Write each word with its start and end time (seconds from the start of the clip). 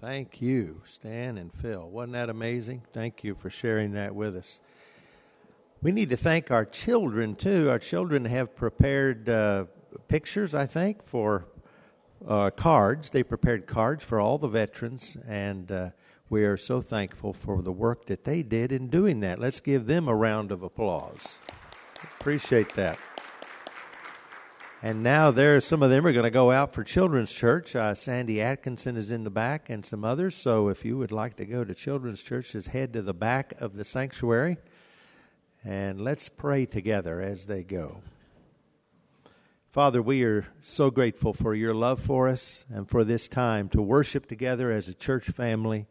Thank 0.00 0.42
you, 0.42 0.82
Stan 0.84 1.38
and 1.38 1.52
Phil. 1.52 1.88
Wasn't 1.88 2.12
that 2.12 2.28
amazing? 2.28 2.82
Thank 2.92 3.24
you 3.24 3.34
for 3.34 3.48
sharing 3.48 3.92
that 3.92 4.14
with 4.14 4.36
us. 4.36 4.60
We 5.80 5.92
need 5.92 6.10
to 6.10 6.16
thank 6.16 6.50
our 6.50 6.64
children, 6.64 7.36
too. 7.36 7.70
Our 7.70 7.78
children 7.78 8.24
have 8.26 8.54
prepared 8.54 9.28
uh, 9.28 9.64
pictures, 10.08 10.54
I 10.54 10.66
think, 10.66 11.04
for 11.06 11.46
uh, 12.26 12.50
cards. 12.50 13.10
They 13.10 13.22
prepared 13.22 13.66
cards 13.66 14.04
for 14.04 14.20
all 14.20 14.38
the 14.38 14.48
veterans, 14.48 15.16
and 15.26 15.70
uh, 15.70 15.90
we 16.28 16.44
are 16.44 16.56
so 16.56 16.80
thankful 16.80 17.32
for 17.32 17.62
the 17.62 17.72
work 17.72 18.06
that 18.06 18.24
they 18.24 18.42
did 18.42 18.72
in 18.72 18.88
doing 18.88 19.20
that. 19.20 19.38
Let's 19.38 19.60
give 19.60 19.86
them 19.86 20.08
a 20.08 20.14
round 20.14 20.52
of 20.52 20.62
applause. 20.62 21.38
Appreciate 22.18 22.74
that. 22.74 22.98
And 24.84 25.02
now 25.02 25.30
there, 25.30 25.62
some 25.62 25.82
of 25.82 25.88
them 25.88 26.06
are 26.06 26.12
going 26.12 26.24
to 26.24 26.30
go 26.30 26.50
out 26.50 26.74
for 26.74 26.84
Children's 26.84 27.32
Church. 27.32 27.74
Uh, 27.74 27.94
Sandy 27.94 28.42
Atkinson 28.42 28.98
is 28.98 29.10
in 29.10 29.24
the 29.24 29.30
back, 29.30 29.70
and 29.70 29.82
some 29.82 30.04
others. 30.04 30.34
So, 30.34 30.68
if 30.68 30.84
you 30.84 30.98
would 30.98 31.10
like 31.10 31.36
to 31.36 31.46
go 31.46 31.64
to 31.64 31.74
Children's 31.74 32.22
Church, 32.22 32.52
just 32.52 32.68
head 32.68 32.92
to 32.92 33.00
the 33.00 33.14
back 33.14 33.54
of 33.62 33.76
the 33.76 33.84
sanctuary, 33.86 34.58
and 35.64 36.02
let's 36.02 36.28
pray 36.28 36.66
together 36.66 37.22
as 37.22 37.46
they 37.46 37.62
go. 37.62 38.02
Father, 39.70 40.02
we 40.02 40.22
are 40.22 40.48
so 40.60 40.90
grateful 40.90 41.32
for 41.32 41.54
your 41.54 41.72
love 41.72 41.98
for 41.98 42.28
us 42.28 42.66
and 42.68 42.86
for 42.86 43.04
this 43.04 43.26
time 43.26 43.70
to 43.70 43.80
worship 43.80 44.26
together 44.26 44.70
as 44.70 44.86
a 44.86 44.92
church 44.92 45.24
family. 45.24 45.86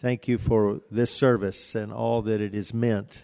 Thank 0.00 0.26
you 0.26 0.38
for 0.38 0.80
this 0.90 1.14
service 1.14 1.76
and 1.76 1.92
all 1.92 2.22
that 2.22 2.40
it 2.40 2.54
has 2.54 2.74
meant. 2.74 3.22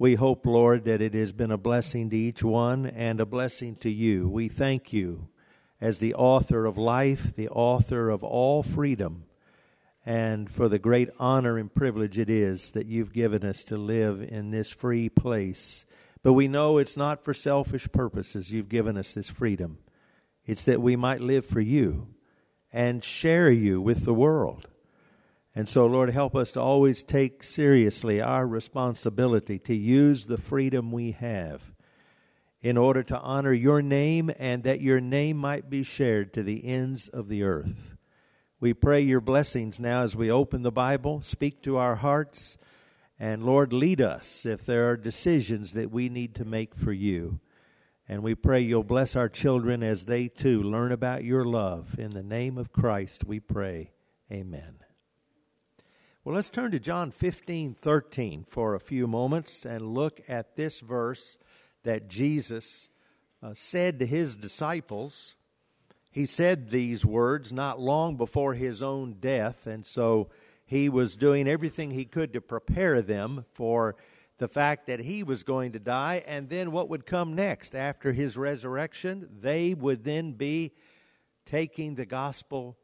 We 0.00 0.14
hope, 0.14 0.46
Lord, 0.46 0.84
that 0.84 1.02
it 1.02 1.14
has 1.14 1.32
been 1.32 1.50
a 1.50 1.58
blessing 1.58 2.08
to 2.10 2.16
each 2.16 2.44
one 2.44 2.86
and 2.86 3.20
a 3.20 3.26
blessing 3.26 3.74
to 3.80 3.90
you. 3.90 4.28
We 4.28 4.48
thank 4.48 4.92
you 4.92 5.28
as 5.80 5.98
the 5.98 6.14
author 6.14 6.66
of 6.66 6.78
life, 6.78 7.34
the 7.34 7.48
author 7.48 8.08
of 8.08 8.22
all 8.22 8.62
freedom, 8.62 9.24
and 10.06 10.48
for 10.48 10.68
the 10.68 10.78
great 10.78 11.10
honor 11.18 11.58
and 11.58 11.74
privilege 11.74 12.16
it 12.16 12.30
is 12.30 12.70
that 12.72 12.86
you've 12.86 13.12
given 13.12 13.44
us 13.44 13.64
to 13.64 13.76
live 13.76 14.22
in 14.22 14.52
this 14.52 14.70
free 14.70 15.08
place. 15.08 15.84
But 16.22 16.34
we 16.34 16.46
know 16.46 16.78
it's 16.78 16.96
not 16.96 17.24
for 17.24 17.34
selfish 17.34 17.90
purposes 17.90 18.52
you've 18.52 18.68
given 18.68 18.96
us 18.96 19.14
this 19.14 19.28
freedom. 19.28 19.78
It's 20.46 20.62
that 20.62 20.80
we 20.80 20.94
might 20.94 21.20
live 21.20 21.44
for 21.44 21.60
you 21.60 22.06
and 22.72 23.02
share 23.02 23.50
you 23.50 23.80
with 23.80 24.04
the 24.04 24.14
world. 24.14 24.68
And 25.58 25.68
so, 25.68 25.86
Lord, 25.86 26.10
help 26.10 26.36
us 26.36 26.52
to 26.52 26.60
always 26.60 27.02
take 27.02 27.42
seriously 27.42 28.20
our 28.20 28.46
responsibility 28.46 29.58
to 29.58 29.74
use 29.74 30.26
the 30.26 30.38
freedom 30.38 30.92
we 30.92 31.10
have 31.10 31.74
in 32.62 32.76
order 32.76 33.02
to 33.02 33.18
honor 33.18 33.52
your 33.52 33.82
name 33.82 34.30
and 34.38 34.62
that 34.62 34.80
your 34.80 35.00
name 35.00 35.36
might 35.36 35.68
be 35.68 35.82
shared 35.82 36.32
to 36.34 36.44
the 36.44 36.64
ends 36.64 37.08
of 37.08 37.26
the 37.26 37.42
earth. 37.42 37.96
We 38.60 38.72
pray 38.72 39.00
your 39.00 39.20
blessings 39.20 39.80
now 39.80 40.02
as 40.02 40.14
we 40.14 40.30
open 40.30 40.62
the 40.62 40.70
Bible, 40.70 41.22
speak 41.22 41.60
to 41.64 41.76
our 41.76 41.96
hearts, 41.96 42.56
and 43.18 43.42
Lord, 43.42 43.72
lead 43.72 44.00
us 44.00 44.46
if 44.46 44.64
there 44.64 44.88
are 44.88 44.96
decisions 44.96 45.72
that 45.72 45.90
we 45.90 46.08
need 46.08 46.36
to 46.36 46.44
make 46.44 46.76
for 46.76 46.92
you. 46.92 47.40
And 48.08 48.22
we 48.22 48.36
pray 48.36 48.60
you'll 48.60 48.84
bless 48.84 49.16
our 49.16 49.28
children 49.28 49.82
as 49.82 50.04
they 50.04 50.28
too 50.28 50.62
learn 50.62 50.92
about 50.92 51.24
your 51.24 51.44
love. 51.44 51.98
In 51.98 52.12
the 52.12 52.22
name 52.22 52.56
of 52.58 52.72
Christ, 52.72 53.24
we 53.24 53.40
pray. 53.40 53.90
Amen. 54.30 54.87
Well, 56.28 56.34
let's 56.34 56.50
turn 56.50 56.72
to 56.72 56.78
John 56.78 57.10
15, 57.10 57.72
13 57.72 58.44
for 58.46 58.74
a 58.74 58.80
few 58.80 59.06
moments 59.06 59.64
and 59.64 59.94
look 59.94 60.20
at 60.28 60.56
this 60.56 60.80
verse 60.80 61.38
that 61.84 62.08
Jesus 62.08 62.90
uh, 63.42 63.54
said 63.54 63.98
to 63.98 64.04
his 64.04 64.36
disciples. 64.36 65.36
He 66.10 66.26
said 66.26 66.68
these 66.68 67.02
words 67.02 67.50
not 67.50 67.80
long 67.80 68.18
before 68.18 68.52
his 68.52 68.82
own 68.82 69.14
death, 69.14 69.66
and 69.66 69.86
so 69.86 70.28
he 70.66 70.90
was 70.90 71.16
doing 71.16 71.48
everything 71.48 71.92
he 71.92 72.04
could 72.04 72.34
to 72.34 72.42
prepare 72.42 73.00
them 73.00 73.46
for 73.54 73.96
the 74.36 74.48
fact 74.48 74.86
that 74.88 75.00
he 75.00 75.22
was 75.22 75.42
going 75.42 75.72
to 75.72 75.78
die, 75.78 76.22
and 76.26 76.50
then 76.50 76.72
what 76.72 76.90
would 76.90 77.06
come 77.06 77.34
next 77.34 77.74
after 77.74 78.12
his 78.12 78.36
resurrection. 78.36 79.30
They 79.40 79.72
would 79.72 80.04
then 80.04 80.32
be 80.32 80.72
taking 81.46 81.94
the 81.94 82.04
gospel 82.04 82.76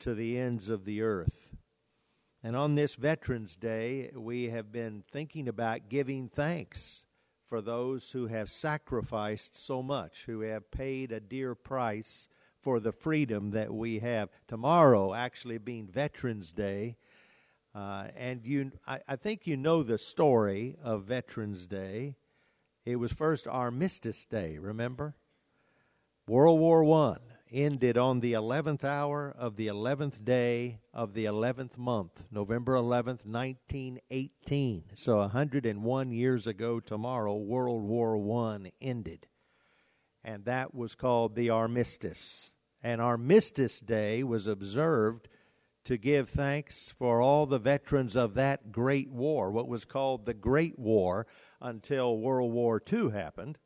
to 0.00 0.14
the 0.14 0.36
ends 0.36 0.68
of 0.68 0.84
the 0.84 1.00
earth. 1.00 1.49
And 2.42 2.56
on 2.56 2.74
this 2.74 2.94
Veterans 2.94 3.54
Day, 3.54 4.10
we 4.14 4.48
have 4.48 4.72
been 4.72 5.04
thinking 5.10 5.46
about 5.46 5.90
giving 5.90 6.28
thanks 6.28 7.04
for 7.48 7.60
those 7.60 8.12
who 8.12 8.28
have 8.28 8.48
sacrificed 8.48 9.54
so 9.54 9.82
much, 9.82 10.24
who 10.24 10.40
have 10.40 10.70
paid 10.70 11.12
a 11.12 11.20
dear 11.20 11.54
price 11.54 12.28
for 12.58 12.80
the 12.80 12.92
freedom 12.92 13.50
that 13.50 13.74
we 13.74 13.98
have. 13.98 14.30
Tomorrow, 14.48 15.12
actually 15.12 15.58
being 15.58 15.86
Veterans 15.86 16.52
Day, 16.52 16.96
uh, 17.74 18.08
and 18.16 18.44
you, 18.44 18.72
I, 18.86 19.00
I 19.06 19.16
think 19.16 19.46
you 19.46 19.56
know 19.56 19.82
the 19.82 19.98
story 19.98 20.76
of 20.82 21.04
Veterans 21.04 21.66
Day. 21.66 22.16
It 22.86 22.96
was 22.96 23.12
first 23.12 23.46
Armistice 23.46 24.24
Day, 24.24 24.56
remember? 24.58 25.14
World 26.26 26.58
War 26.58 26.84
One 26.84 27.20
ended 27.52 27.98
on 27.98 28.20
the 28.20 28.32
11th 28.32 28.84
hour 28.84 29.34
of 29.36 29.56
the 29.56 29.66
11th 29.66 30.24
day 30.24 30.80
of 30.94 31.14
the 31.14 31.24
11th 31.24 31.76
month, 31.76 32.26
November 32.30 32.74
11th, 32.74 33.24
1918. 33.24 34.84
So 34.94 35.18
101 35.18 36.12
years 36.12 36.46
ago 36.46 36.80
tomorrow, 36.80 37.36
World 37.36 37.82
War 37.82 38.16
I 38.46 38.72
ended. 38.80 39.26
And 40.22 40.44
that 40.44 40.74
was 40.74 40.94
called 40.94 41.34
the 41.34 41.50
Armistice. 41.50 42.54
And 42.82 43.00
Armistice 43.00 43.80
Day 43.80 44.22
was 44.22 44.46
observed 44.46 45.28
to 45.84 45.96
give 45.96 46.28
thanks 46.28 46.94
for 46.98 47.20
all 47.20 47.46
the 47.46 47.58
veterans 47.58 48.16
of 48.16 48.34
that 48.34 48.70
great 48.70 49.10
war, 49.10 49.50
what 49.50 49.68
was 49.68 49.84
called 49.84 50.26
the 50.26 50.34
Great 50.34 50.78
War 50.78 51.26
until 51.60 52.18
World 52.18 52.52
War 52.52 52.82
II 52.92 53.10
happened. 53.10 53.58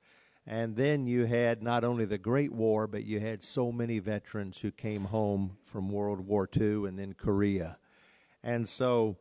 And 0.46 0.76
then 0.76 1.06
you 1.06 1.24
had 1.24 1.62
not 1.62 1.84
only 1.84 2.04
the 2.04 2.18
Great 2.18 2.52
War, 2.52 2.86
but 2.86 3.04
you 3.04 3.18
had 3.18 3.42
so 3.42 3.72
many 3.72 3.98
veterans 3.98 4.60
who 4.60 4.70
came 4.70 5.06
home 5.06 5.56
from 5.64 5.90
World 5.90 6.20
War 6.20 6.48
II 6.54 6.86
and 6.86 6.98
then 6.98 7.14
Korea. 7.14 7.78
And 8.42 8.68
so 8.68 9.16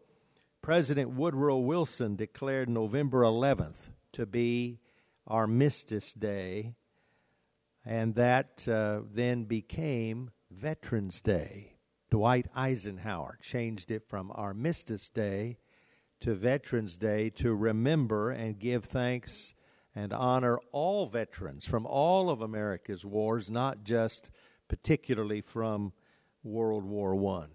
President 0.62 1.12
Woodrow 1.12 1.60
Wilson 1.60 2.16
declared 2.18 2.70
November 2.70 3.22
11th 3.22 3.92
to 4.14 4.26
be 4.26 4.80
Armistice 5.26 6.14
Day, 6.14 6.76
and 7.86 8.16
that 8.16 8.68
uh, 8.68 9.02
then 9.10 9.46
became 9.46 10.32
Veterans 10.52 11.22
Day. 11.22 11.78
Dwight 12.10 12.48
Eisenhower 12.56 13.40
changed 13.42 13.92
it 13.92 14.08
from 14.08 14.32
Armistice 14.36 15.10
Day 15.10 15.58
to 16.20 16.36
Veterans 16.36 16.98
Day 16.98 17.30
to 17.32 17.54
remember 17.54 18.30
and 18.30 18.60
give 18.60 18.86
thanks 18.86 19.56
and 19.96 20.12
honor 20.14 20.59
all 20.72 21.06
veterans 21.06 21.66
from 21.66 21.86
all 21.86 22.30
of 22.30 22.42
America's 22.42 23.06
wars, 23.06 23.50
not 23.50 23.84
just 23.84 24.30
particularly 24.68 25.42
from 25.42 25.94
World 26.44 26.84
War 26.84 27.16
One. 27.16 27.52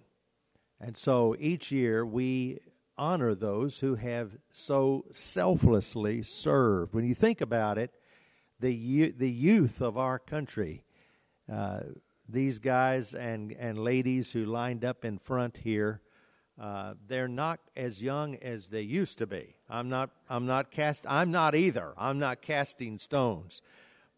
And 0.81 0.97
so 0.97 1.34
each 1.38 1.72
year 1.72 2.06
we 2.06 2.59
honor 2.97 3.34
those 3.34 3.81
who 3.81 3.97
have 3.97 4.37
so 4.50 5.04
selflessly 5.10 6.22
served. 6.22 6.94
When 6.94 7.04
you 7.04 7.15
think 7.15 7.41
about 7.41 7.78
it, 7.78 7.93
the 8.60 9.10
the 9.10 9.31
youth 9.31 9.81
of 9.81 9.97
our 9.97 10.19
country, 10.19 10.84
uh, 11.53 11.81
these 12.28 12.59
guys 12.59 13.15
and 13.15 13.53
and 13.53 13.78
ladies 13.78 14.32
who 14.32 14.44
lined 14.44 14.84
up 14.84 15.05
in 15.05 15.19
front 15.19 15.59
here 15.59 16.00
uh, 16.60 16.94
they're 17.06 17.28
not 17.28 17.60
as 17.76 18.02
young 18.02 18.34
as 18.36 18.69
they 18.69 18.80
used 18.80 19.19
to 19.19 19.26
be. 19.26 19.54
I'm 19.70 19.88
not. 19.88 20.10
I'm 20.28 20.46
not 20.46 20.70
cast. 20.70 21.06
I'm 21.08 21.30
not 21.30 21.54
either. 21.54 21.92
I'm 21.96 22.19
not 22.19 22.42
casting 22.42 22.98
stones. 22.98 23.62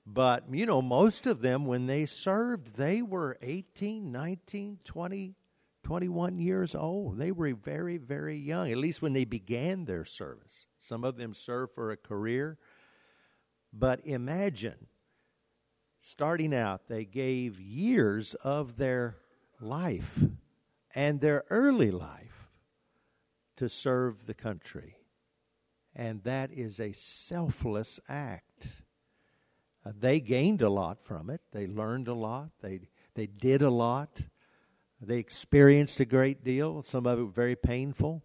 But 0.06 0.44
you 0.50 0.64
know, 0.64 0.80
most 0.80 1.26
of 1.26 1.42
them, 1.42 1.66
when 1.66 1.86
they 1.86 2.06
served, 2.06 2.76
they 2.76 3.02
were 3.02 3.36
18, 3.42 4.10
19, 4.10 4.78
20, 4.84 5.34
21 5.82 6.38
years 6.38 6.75
old. 6.75 7.19
They 7.19 7.31
were 7.31 7.52
very, 7.54 7.98
very 7.98 8.38
young. 8.38 8.70
At 8.70 8.78
least 8.78 9.02
when 9.02 9.12
they 9.12 9.26
began 9.26 9.84
their 9.84 10.06
service. 10.06 10.66
Some 10.78 11.04
of 11.04 11.16
them 11.16 11.34
served 11.34 11.75
for 11.75 11.90
a 11.90 11.96
career. 11.96 12.56
But 13.72 14.00
imagine 14.04 14.86
starting 15.98 16.54
out, 16.54 16.88
they 16.88 17.04
gave 17.04 17.60
years 17.60 18.34
of 18.34 18.78
their 18.78 19.16
life 19.60 20.19
and 20.94 21.20
their 21.20 21.44
early 21.50 21.90
life 21.90 22.48
to 23.56 23.69
serve 23.69 24.26
the 24.26 24.34
country. 24.34 24.96
And 25.94 26.22
that 26.25 26.52
is 26.52 26.81
a 26.81 26.92
selfless 26.92 28.00
act. 28.08 28.66
Uh, 29.84 29.92
they 29.98 30.20
gained 30.20 30.62
a 30.62 30.70
lot 30.70 31.02
from 31.02 31.31
it. 31.31 31.40
They 31.52 31.66
learned 31.66 32.08
a 32.08 32.14
lot. 32.14 32.50
They, 32.62 32.81
they 33.14 33.26
did 33.26 33.62
a 33.62 33.70
lot. 33.70 34.22
They 35.00 35.19
experienced 35.19 36.00
a 36.00 36.04
great 36.04 36.44
deal. 36.44 36.82
Some 36.82 37.06
of 37.06 37.19
it 37.19 37.34
very 37.34 37.56
painful. 37.56 38.22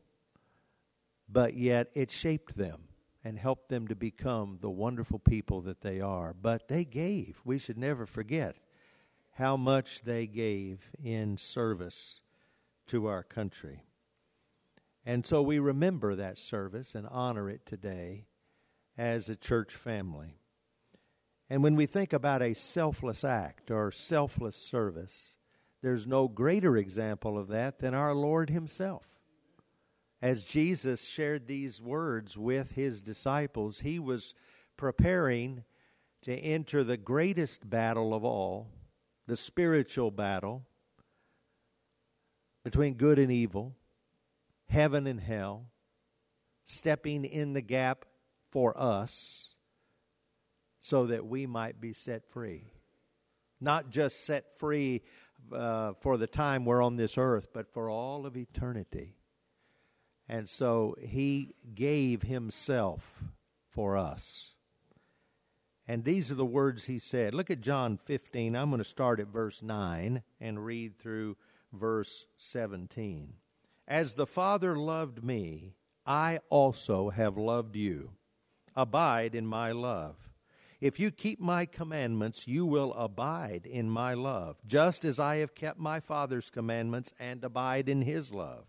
But 1.27 1.55
yet 1.55 1.89
it 1.95 2.11
shaped 2.11 2.55
them 2.55 2.83
and 3.23 3.39
helped 3.39 3.69
them 3.69 3.87
to 3.87 3.95
become 3.95 4.59
the 4.61 4.69
wonderful 4.69 5.19
people 5.19 5.61
that 5.61 5.81
they 5.81 5.99
are. 5.99 6.35
But 6.39 6.67
they 6.67 6.85
gave. 6.85 7.41
We 7.43 7.57
should 7.57 7.77
never 7.77 8.05
forget 8.05 8.57
how 9.33 9.57
much 9.57 10.01
they 10.03 10.27
gave 10.27 10.91
in 11.03 11.37
service 11.37 12.21
to 12.87 13.07
our 13.07 13.23
country. 13.23 13.83
And 15.05 15.25
so 15.25 15.41
we 15.41 15.59
remember 15.59 16.15
that 16.15 16.39
service 16.39 16.95
and 16.95 17.07
honor 17.07 17.49
it 17.49 17.65
today 17.65 18.25
as 18.97 19.29
a 19.29 19.35
church 19.35 19.75
family. 19.75 20.39
And 21.49 21.61
when 21.61 21.75
we 21.75 21.85
think 21.85 22.11
about 22.11 22.41
a 22.41 22.55
selfless 22.55 23.23
act 23.23 23.69
or 23.69 23.91
selfless 23.91 24.55
service, 24.55 25.37
there's 25.83 26.07
no 26.07 26.27
greater 26.27 26.75
example 26.75 27.37
of 27.37 27.49
that 27.49 27.77
than 27.77 27.93
our 27.93 28.15
Lord 28.15 28.49
Himself. 28.49 29.05
As 30.21 30.43
Jesus 30.43 31.03
shared 31.03 31.45
these 31.45 31.79
words 31.79 32.35
with 32.35 32.71
His 32.71 33.01
disciples, 33.01 33.81
He 33.81 33.99
was 33.99 34.33
preparing 34.75 35.63
to 36.23 36.35
enter 36.35 36.83
the 36.83 36.97
greatest 36.97 37.69
battle 37.69 38.15
of 38.15 38.23
all, 38.23 38.67
the 39.27 39.35
spiritual 39.35 40.09
battle 40.09 40.65
between 42.65 42.95
good 42.95 43.19
and 43.19 43.31
evil, 43.31 43.75
heaven 44.67 45.05
and 45.05 45.21
hell, 45.21 45.67
stepping 46.65 47.23
in 47.23 47.53
the 47.53 47.61
gap 47.61 48.05
for 48.49 48.75
us 48.75 49.49
so 50.79 51.05
that 51.05 51.27
we 51.27 51.45
might 51.45 51.79
be 51.79 51.93
set 51.93 52.27
free. 52.27 52.65
Not 53.61 53.91
just 53.91 54.25
set 54.25 54.57
free 54.57 55.03
uh, 55.53 55.93
for 56.01 56.17
the 56.17 56.25
time 56.25 56.65
we're 56.65 56.81
on 56.81 56.95
this 56.95 57.19
earth, 57.19 57.49
but 57.53 57.71
for 57.71 57.87
all 57.87 58.25
of 58.25 58.35
eternity. 58.35 59.15
And 60.27 60.49
so 60.49 60.95
he 60.99 61.53
gave 61.75 62.23
himself 62.23 63.23
for 63.69 63.95
us. 63.95 64.53
And 65.87 66.03
these 66.03 66.31
are 66.31 66.35
the 66.35 66.43
words 66.43 66.85
he 66.85 66.97
said. 66.97 67.35
Look 67.35 67.51
at 67.51 67.61
John 67.61 67.97
15. 67.97 68.55
I'm 68.55 68.71
going 68.71 68.79
to 68.79 68.83
start 68.83 69.19
at 69.19 69.27
verse 69.27 69.61
9 69.61 70.23
and 70.41 70.65
read 70.65 70.97
through 70.97 71.37
verse 71.75 72.27
17. 72.37 73.33
As 73.87 74.15
the 74.15 74.25
Father 74.25 74.75
loved 74.75 75.23
me, 75.23 75.73
I 76.05 76.39
also 76.49 77.09
have 77.09 77.37
loved 77.37 77.75
you. 77.75 78.11
Abide 78.75 79.35
in 79.35 79.45
my 79.45 79.71
love. 79.71 80.15
If 80.81 80.99
you 80.99 81.09
keep 81.09 81.39
my 81.39 81.65
commandments, 81.65 82.47
you 82.47 82.65
will 82.65 82.93
abide 82.93 83.65
in 83.65 83.89
my 83.89 84.13
love, 84.13 84.57
just 84.67 85.05
as 85.05 85.19
I 85.19 85.37
have 85.37 85.55
kept 85.55 85.79
my 85.79 85.99
Father's 85.99 86.49
commandments 86.49 87.13
and 87.19 87.43
abide 87.43 87.87
in 87.87 88.01
his 88.01 88.33
love. 88.33 88.65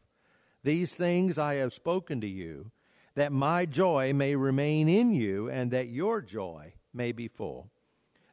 These 0.62 0.94
things 0.94 1.38
I 1.38 1.55
have 1.55 1.73
spoken 1.73 2.20
to 2.20 2.26
you, 2.26 2.70
that 3.14 3.32
my 3.32 3.67
joy 3.67 4.12
may 4.12 4.37
remain 4.37 4.88
in 4.88 5.12
you, 5.12 5.49
and 5.49 5.70
that 5.70 5.88
your 5.88 6.20
joy 6.20 6.75
may 6.93 7.12
be 7.12 7.29
full. 7.29 7.70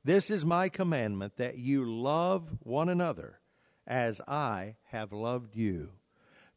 This 0.04 0.30
is 0.30 0.46
my 0.46 0.70
commandment, 0.70 1.38
that 1.38 1.58
you 1.58 1.90
love 1.90 2.50
one 2.62 2.90
another 2.90 3.40
as 3.86 4.22
I 4.28 4.76
have 4.92 5.12
loved 5.12 5.56
you. 5.56 5.90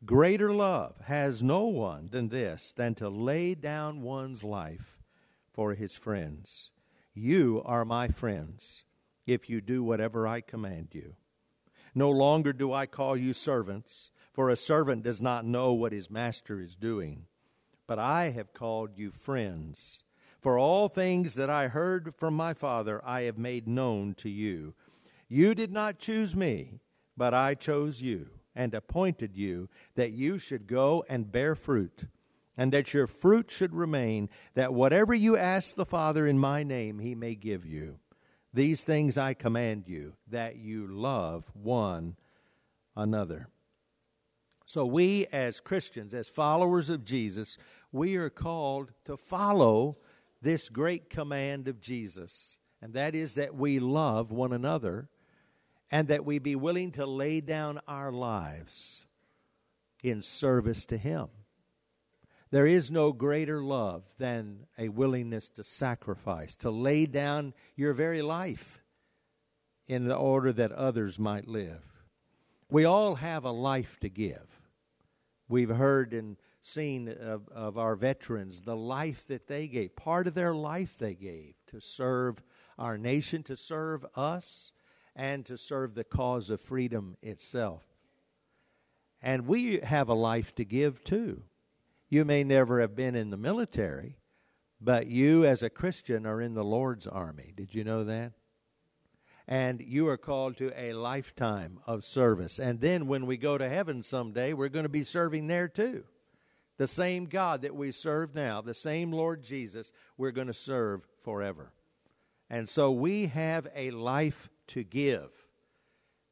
Greater 0.04 0.52
love 0.52 0.94
has 1.04 1.42
no 1.42 1.64
one 1.64 2.08
than 2.10 2.28
this, 2.28 2.72
than 2.72 2.94
to 2.96 3.08
lay 3.08 3.54
down 3.54 4.02
one's 4.02 4.44
life 4.44 4.98
for 5.52 5.74
his 5.74 5.96
friends. 5.96 6.70
You 7.14 7.62
are 7.64 7.84
my 7.84 8.08
friends 8.08 8.84
if 9.26 9.48
you 9.48 9.60
do 9.60 9.82
whatever 9.82 10.28
I 10.28 10.42
command 10.42 10.88
you. 10.92 11.14
No 11.94 12.10
longer 12.10 12.52
do 12.52 12.72
I 12.72 12.84
call 12.86 13.16
you 13.16 13.32
servants, 13.32 14.10
for 14.32 14.50
a 14.50 14.56
servant 14.56 15.02
does 15.02 15.22
not 15.22 15.46
know 15.46 15.72
what 15.72 15.92
his 15.92 16.10
master 16.10 16.60
is 16.60 16.76
doing. 16.76 17.24
But 17.86 17.98
I 17.98 18.30
have 18.30 18.52
called 18.52 18.90
you 18.96 19.10
friends. 19.10 20.04
For 20.40 20.58
all 20.58 20.88
things 20.88 21.34
that 21.34 21.48
I 21.48 21.68
heard 21.68 22.14
from 22.16 22.34
my 22.34 22.52
Father 22.52 23.00
I 23.04 23.22
have 23.22 23.38
made 23.38 23.66
known 23.66 24.14
to 24.16 24.28
you. 24.28 24.74
You 25.26 25.54
did 25.54 25.72
not 25.72 25.98
choose 25.98 26.36
me, 26.36 26.80
but 27.16 27.34
I 27.34 27.54
chose 27.54 28.02
you 28.02 28.28
and 28.54 28.74
appointed 28.74 29.36
you 29.36 29.68
that 29.94 30.12
you 30.12 30.38
should 30.38 30.66
go 30.66 31.04
and 31.08 31.30
bear 31.30 31.54
fruit 31.54 32.06
and 32.56 32.72
that 32.72 32.94
your 32.94 33.06
fruit 33.06 33.50
should 33.50 33.74
remain, 33.74 34.30
that 34.54 34.72
whatever 34.72 35.14
you 35.14 35.36
ask 35.36 35.74
the 35.74 35.84
Father 35.84 36.26
in 36.26 36.38
my 36.38 36.62
name, 36.62 36.98
he 36.98 37.14
may 37.14 37.34
give 37.34 37.66
you. 37.66 37.98
These 38.54 38.82
things 38.82 39.18
I 39.18 39.34
command 39.34 39.84
you, 39.86 40.14
that 40.28 40.56
you 40.56 40.86
love 40.86 41.50
one 41.52 42.16
another. 42.96 43.48
So, 44.64 44.86
we 44.86 45.26
as 45.26 45.60
Christians, 45.60 46.14
as 46.14 46.28
followers 46.28 46.88
of 46.88 47.04
Jesus, 47.04 47.58
we 47.92 48.16
are 48.16 48.30
called 48.30 48.92
to 49.04 49.16
follow 49.16 49.98
this 50.40 50.68
great 50.68 51.10
command 51.10 51.68
of 51.68 51.80
Jesus, 51.80 52.56
and 52.80 52.94
that 52.94 53.14
is 53.14 53.34
that 53.34 53.54
we 53.54 53.78
love 53.78 54.32
one 54.32 54.52
another 54.52 55.08
and 55.90 56.08
that 56.08 56.24
we 56.24 56.38
be 56.38 56.56
willing 56.56 56.92
to 56.92 57.06
lay 57.06 57.40
down 57.40 57.80
our 57.86 58.12
lives 58.12 59.06
in 60.02 60.22
service 60.22 60.86
to 60.86 60.96
Him. 60.96 61.28
There 62.50 62.66
is 62.66 62.90
no 62.90 63.12
greater 63.12 63.62
love 63.62 64.04
than 64.18 64.66
a 64.78 64.88
willingness 64.88 65.50
to 65.50 65.64
sacrifice, 65.64 66.54
to 66.56 66.70
lay 66.70 67.06
down 67.06 67.54
your 67.74 67.92
very 67.92 68.22
life 68.22 68.82
in 69.86 70.10
order 70.10 70.52
that 70.52 70.72
others 70.72 71.18
might 71.18 71.48
live. 71.48 71.82
We 72.68 72.84
all 72.84 73.16
have 73.16 73.44
a 73.44 73.50
life 73.50 73.98
to 74.00 74.08
give. 74.08 74.60
We've 75.48 75.70
heard 75.70 76.12
and 76.12 76.36
seen 76.60 77.08
of, 77.08 77.48
of 77.48 77.78
our 77.78 77.94
veterans 77.94 78.62
the 78.62 78.76
life 78.76 79.26
that 79.28 79.46
they 79.46 79.68
gave, 79.68 79.94
part 79.94 80.26
of 80.26 80.34
their 80.34 80.54
life 80.54 80.96
they 80.98 81.14
gave 81.14 81.54
to 81.68 81.80
serve 81.80 82.42
our 82.78 82.98
nation, 82.98 83.42
to 83.44 83.56
serve 83.56 84.04
us, 84.16 84.72
and 85.16 85.46
to 85.46 85.56
serve 85.56 85.94
the 85.94 86.04
cause 86.04 86.50
of 86.50 86.60
freedom 86.60 87.16
itself. 87.22 87.82
And 89.22 89.46
we 89.46 89.80
have 89.80 90.08
a 90.08 90.14
life 90.14 90.54
to 90.56 90.64
give 90.64 91.02
too. 91.02 91.42
You 92.08 92.24
may 92.24 92.44
never 92.44 92.80
have 92.80 92.94
been 92.94 93.16
in 93.16 93.30
the 93.30 93.36
military, 93.36 94.18
but 94.80 95.06
you, 95.06 95.44
as 95.44 95.62
a 95.62 95.70
Christian, 95.70 96.26
are 96.26 96.40
in 96.40 96.54
the 96.54 96.62
Lord's 96.62 97.06
army. 97.06 97.52
Did 97.56 97.74
you 97.74 97.82
know 97.82 98.04
that? 98.04 98.32
And 99.48 99.80
you 99.80 100.06
are 100.08 100.18
called 100.18 100.58
to 100.58 100.70
a 100.76 100.92
lifetime 100.92 101.80
of 101.86 102.04
service. 102.04 102.58
And 102.58 102.80
then 102.80 103.06
when 103.06 103.26
we 103.26 103.36
go 103.36 103.56
to 103.56 103.68
heaven 103.68 104.02
someday, 104.02 104.52
we're 104.52 104.68
going 104.68 104.84
to 104.84 104.90
be 104.90 105.02
serving 105.02 105.46
there 105.46 105.66
too. 105.66 106.04
The 106.76 106.86
same 106.86 107.24
God 107.24 107.62
that 107.62 107.74
we 107.74 107.90
serve 107.90 108.34
now, 108.34 108.60
the 108.60 108.74
same 108.74 109.12
Lord 109.12 109.42
Jesus, 109.42 109.92
we're 110.18 110.30
going 110.32 110.48
to 110.48 110.52
serve 110.52 111.06
forever. 111.24 111.72
And 112.50 112.68
so 112.68 112.90
we 112.90 113.28
have 113.28 113.66
a 113.74 113.90
life 113.92 114.50
to 114.68 114.82
give. 114.82 115.30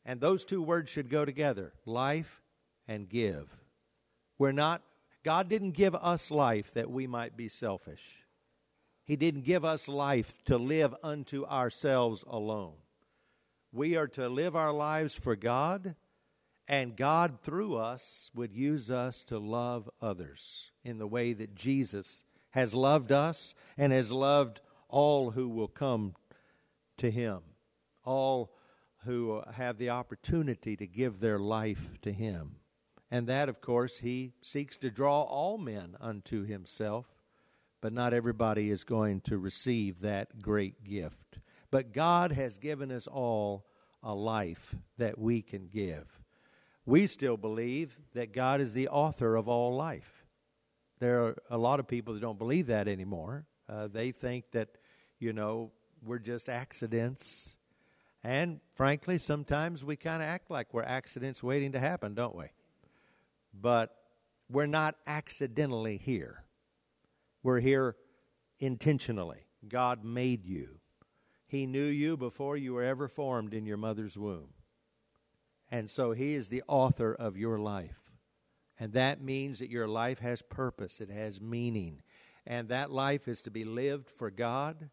And 0.04 0.20
those 0.20 0.44
two 0.44 0.62
words 0.62 0.90
should 0.90 1.08
go 1.08 1.24
together 1.24 1.72
life 1.86 2.42
and 2.86 3.08
give. 3.08 3.48
We're 4.38 4.52
not 4.52 4.82
God 5.24 5.48
didn't 5.48 5.70
give 5.70 5.94
us 5.94 6.30
life 6.30 6.74
that 6.74 6.90
we 6.90 7.06
might 7.06 7.34
be 7.34 7.48
selfish. 7.48 8.24
He 9.04 9.16
didn't 9.16 9.44
give 9.44 9.64
us 9.64 9.88
life 9.88 10.34
to 10.44 10.58
live 10.58 10.94
unto 11.02 11.46
ourselves 11.46 12.24
alone. 12.26 12.74
We 13.72 13.96
are 13.96 14.06
to 14.08 14.28
live 14.28 14.54
our 14.54 14.72
lives 14.72 15.14
for 15.14 15.34
God, 15.34 15.94
and 16.68 16.96
God, 16.96 17.40
through 17.42 17.76
us, 17.76 18.30
would 18.34 18.54
use 18.54 18.90
us 18.90 19.24
to 19.24 19.38
love 19.38 19.90
others 20.00 20.70
in 20.84 20.98
the 20.98 21.06
way 21.06 21.32
that 21.32 21.54
Jesus 21.54 22.22
has 22.50 22.74
loved 22.74 23.10
us 23.10 23.54
and 23.76 23.92
has 23.92 24.12
loved 24.12 24.60
all 24.88 25.32
who 25.32 25.48
will 25.48 25.68
come 25.68 26.14
to 26.98 27.10
Him, 27.10 27.40
all 28.04 28.52
who 29.04 29.42
have 29.52 29.78
the 29.78 29.90
opportunity 29.90 30.76
to 30.76 30.86
give 30.86 31.20
their 31.20 31.38
life 31.38 31.88
to 32.02 32.12
Him. 32.12 32.56
And 33.14 33.28
that, 33.28 33.48
of 33.48 33.60
course, 33.60 33.98
he 33.98 34.32
seeks 34.42 34.76
to 34.78 34.90
draw 34.90 35.22
all 35.22 35.56
men 35.56 35.96
unto 36.00 36.44
himself, 36.44 37.06
but 37.80 37.92
not 37.92 38.12
everybody 38.12 38.70
is 38.70 38.82
going 38.82 39.20
to 39.22 39.38
receive 39.38 40.00
that 40.00 40.42
great 40.42 40.82
gift. 40.82 41.38
But 41.70 41.92
God 41.92 42.32
has 42.32 42.58
given 42.58 42.90
us 42.90 43.06
all 43.06 43.66
a 44.02 44.12
life 44.12 44.74
that 44.98 45.16
we 45.16 45.42
can 45.42 45.68
give. 45.68 46.06
We 46.86 47.06
still 47.06 47.36
believe 47.36 47.96
that 48.14 48.32
God 48.32 48.60
is 48.60 48.72
the 48.72 48.88
author 48.88 49.36
of 49.36 49.48
all 49.48 49.76
life. 49.76 50.24
There 50.98 51.24
are 51.24 51.36
a 51.50 51.56
lot 51.58 51.78
of 51.78 51.86
people 51.86 52.14
that 52.14 52.20
don't 52.20 52.38
believe 52.38 52.66
that 52.66 52.88
anymore. 52.88 53.46
Uh, 53.68 53.86
they 53.86 54.10
think 54.10 54.50
that, 54.52 54.70
you 55.20 55.32
know, 55.32 55.70
we're 56.02 56.18
just 56.18 56.48
accidents. 56.48 57.53
And 58.24 58.60
frankly, 58.74 59.18
sometimes 59.18 59.84
we 59.84 59.96
kind 59.96 60.22
of 60.22 60.28
act 60.28 60.50
like 60.50 60.72
we're 60.72 60.82
accidents 60.82 61.42
waiting 61.42 61.72
to 61.72 61.78
happen, 61.78 62.14
don't 62.14 62.34
we? 62.34 62.46
but 63.60 63.94
we're 64.50 64.66
not 64.66 64.96
accidentally 65.06 65.96
here. 65.96 66.44
We're 67.42 67.60
here 67.60 67.96
intentionally. 68.58 69.46
God 69.68 70.04
made 70.04 70.44
you. 70.44 70.80
He 71.46 71.66
knew 71.66 71.84
you 71.84 72.16
before 72.16 72.56
you 72.56 72.74
were 72.74 72.82
ever 72.82 73.08
formed 73.08 73.54
in 73.54 73.66
your 73.66 73.76
mother's 73.76 74.18
womb. 74.18 74.48
And 75.70 75.90
so 75.90 76.12
He 76.12 76.34
is 76.34 76.48
the 76.48 76.62
author 76.66 77.14
of 77.14 77.36
your 77.36 77.58
life. 77.58 78.00
And 78.78 78.92
that 78.92 79.22
means 79.22 79.60
that 79.60 79.70
your 79.70 79.86
life 79.86 80.18
has 80.18 80.42
purpose, 80.42 81.00
it 81.00 81.10
has 81.10 81.40
meaning. 81.40 82.02
And 82.46 82.68
that 82.68 82.90
life 82.90 83.28
is 83.28 83.40
to 83.42 83.50
be 83.50 83.64
lived 83.64 84.10
for 84.10 84.30
God, 84.30 84.90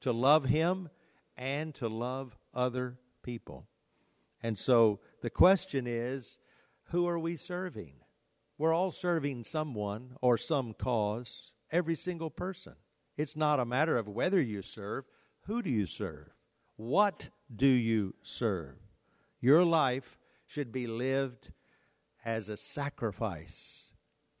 to 0.00 0.12
love 0.12 0.44
Him, 0.44 0.90
and 1.36 1.74
to 1.76 1.88
love 1.88 2.36
other 2.54 2.98
people. 3.22 3.66
And 4.42 4.58
so 4.58 5.00
the 5.20 5.30
question 5.30 5.86
is 5.86 6.38
who 6.86 7.06
are 7.06 7.18
we 7.18 7.36
serving? 7.36 7.94
We're 8.58 8.74
all 8.74 8.90
serving 8.90 9.44
someone 9.44 10.16
or 10.20 10.36
some 10.36 10.74
cause, 10.74 11.52
every 11.70 11.94
single 11.94 12.30
person. 12.30 12.74
It's 13.16 13.36
not 13.36 13.60
a 13.60 13.64
matter 13.64 13.96
of 13.96 14.08
whether 14.08 14.40
you 14.40 14.62
serve, 14.62 15.04
who 15.46 15.62
do 15.62 15.70
you 15.70 15.86
serve? 15.86 16.28
What 16.76 17.30
do 17.54 17.66
you 17.66 18.14
serve? 18.22 18.76
Your 19.40 19.64
life 19.64 20.18
should 20.46 20.72
be 20.72 20.86
lived 20.86 21.50
as 22.24 22.48
a 22.48 22.56
sacrifice 22.56 23.90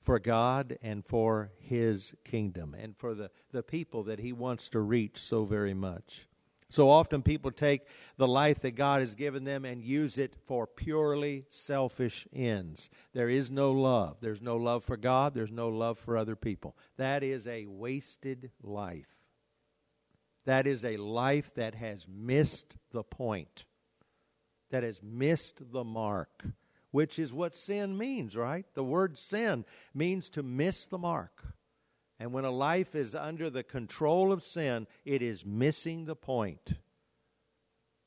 for 0.02 0.18
God 0.18 0.78
and 0.82 1.04
for 1.04 1.52
His 1.58 2.14
kingdom 2.24 2.74
and 2.78 2.96
for 2.96 3.14
the, 3.14 3.30
the 3.52 3.62
people 3.62 4.02
that 4.04 4.20
He 4.20 4.32
wants 4.32 4.68
to 4.70 4.80
reach 4.80 5.18
so 5.18 5.44
very 5.44 5.74
much. 5.74 6.26
So 6.72 6.88
often 6.88 7.22
people 7.22 7.50
take 7.50 7.82
the 8.16 8.26
life 8.26 8.60
that 8.60 8.76
God 8.76 9.00
has 9.00 9.14
given 9.14 9.44
them 9.44 9.66
and 9.66 9.82
use 9.82 10.16
it 10.16 10.34
for 10.46 10.66
purely 10.66 11.44
selfish 11.48 12.26
ends. 12.32 12.88
There 13.12 13.28
is 13.28 13.50
no 13.50 13.72
love. 13.72 14.16
There's 14.22 14.40
no 14.40 14.56
love 14.56 14.82
for 14.82 14.96
God, 14.96 15.34
there's 15.34 15.52
no 15.52 15.68
love 15.68 15.98
for 15.98 16.16
other 16.16 16.34
people. 16.34 16.74
That 16.96 17.22
is 17.22 17.46
a 17.46 17.66
wasted 17.66 18.52
life. 18.62 19.04
That 20.46 20.66
is 20.66 20.82
a 20.82 20.96
life 20.96 21.52
that 21.56 21.74
has 21.74 22.06
missed 22.08 22.76
the 22.90 23.02
point, 23.02 23.64
that 24.70 24.82
has 24.82 25.02
missed 25.02 25.72
the 25.72 25.84
mark 25.84 26.42
which 26.90 27.18
is 27.18 27.32
what 27.32 27.56
sin 27.56 27.96
means, 27.96 28.36
right? 28.36 28.66
The 28.74 28.84
word 28.84 29.16
sin 29.16 29.64
means 29.94 30.28
to 30.28 30.42
miss 30.42 30.86
the 30.86 30.98
mark. 30.98 31.54
And 32.22 32.32
when 32.32 32.44
a 32.44 32.52
life 32.52 32.94
is 32.94 33.16
under 33.16 33.50
the 33.50 33.64
control 33.64 34.30
of 34.30 34.44
sin, 34.44 34.86
it 35.04 35.22
is 35.22 35.44
missing 35.44 36.04
the 36.04 36.14
point. 36.14 36.74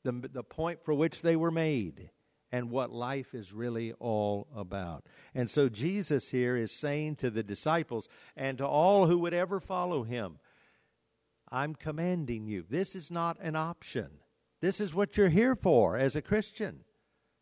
The, 0.04 0.12
the 0.12 0.42
point 0.42 0.82
for 0.82 0.94
which 0.94 1.20
they 1.20 1.36
were 1.36 1.50
made 1.50 2.08
and 2.50 2.70
what 2.70 2.90
life 2.90 3.34
is 3.34 3.52
really 3.52 3.92
all 3.92 4.48
about. 4.56 5.04
And 5.34 5.50
so 5.50 5.68
Jesus 5.68 6.30
here 6.30 6.56
is 6.56 6.72
saying 6.72 7.16
to 7.16 7.28
the 7.28 7.42
disciples 7.42 8.08
and 8.34 8.56
to 8.56 8.66
all 8.66 9.06
who 9.06 9.18
would 9.18 9.34
ever 9.34 9.60
follow 9.60 10.02
him, 10.02 10.38
I'm 11.50 11.74
commanding 11.74 12.46
you. 12.46 12.64
This 12.66 12.96
is 12.96 13.10
not 13.10 13.36
an 13.42 13.54
option. 13.54 14.08
This 14.62 14.80
is 14.80 14.94
what 14.94 15.18
you're 15.18 15.28
here 15.28 15.54
for 15.54 15.98
as 15.98 16.16
a 16.16 16.22
Christian 16.22 16.84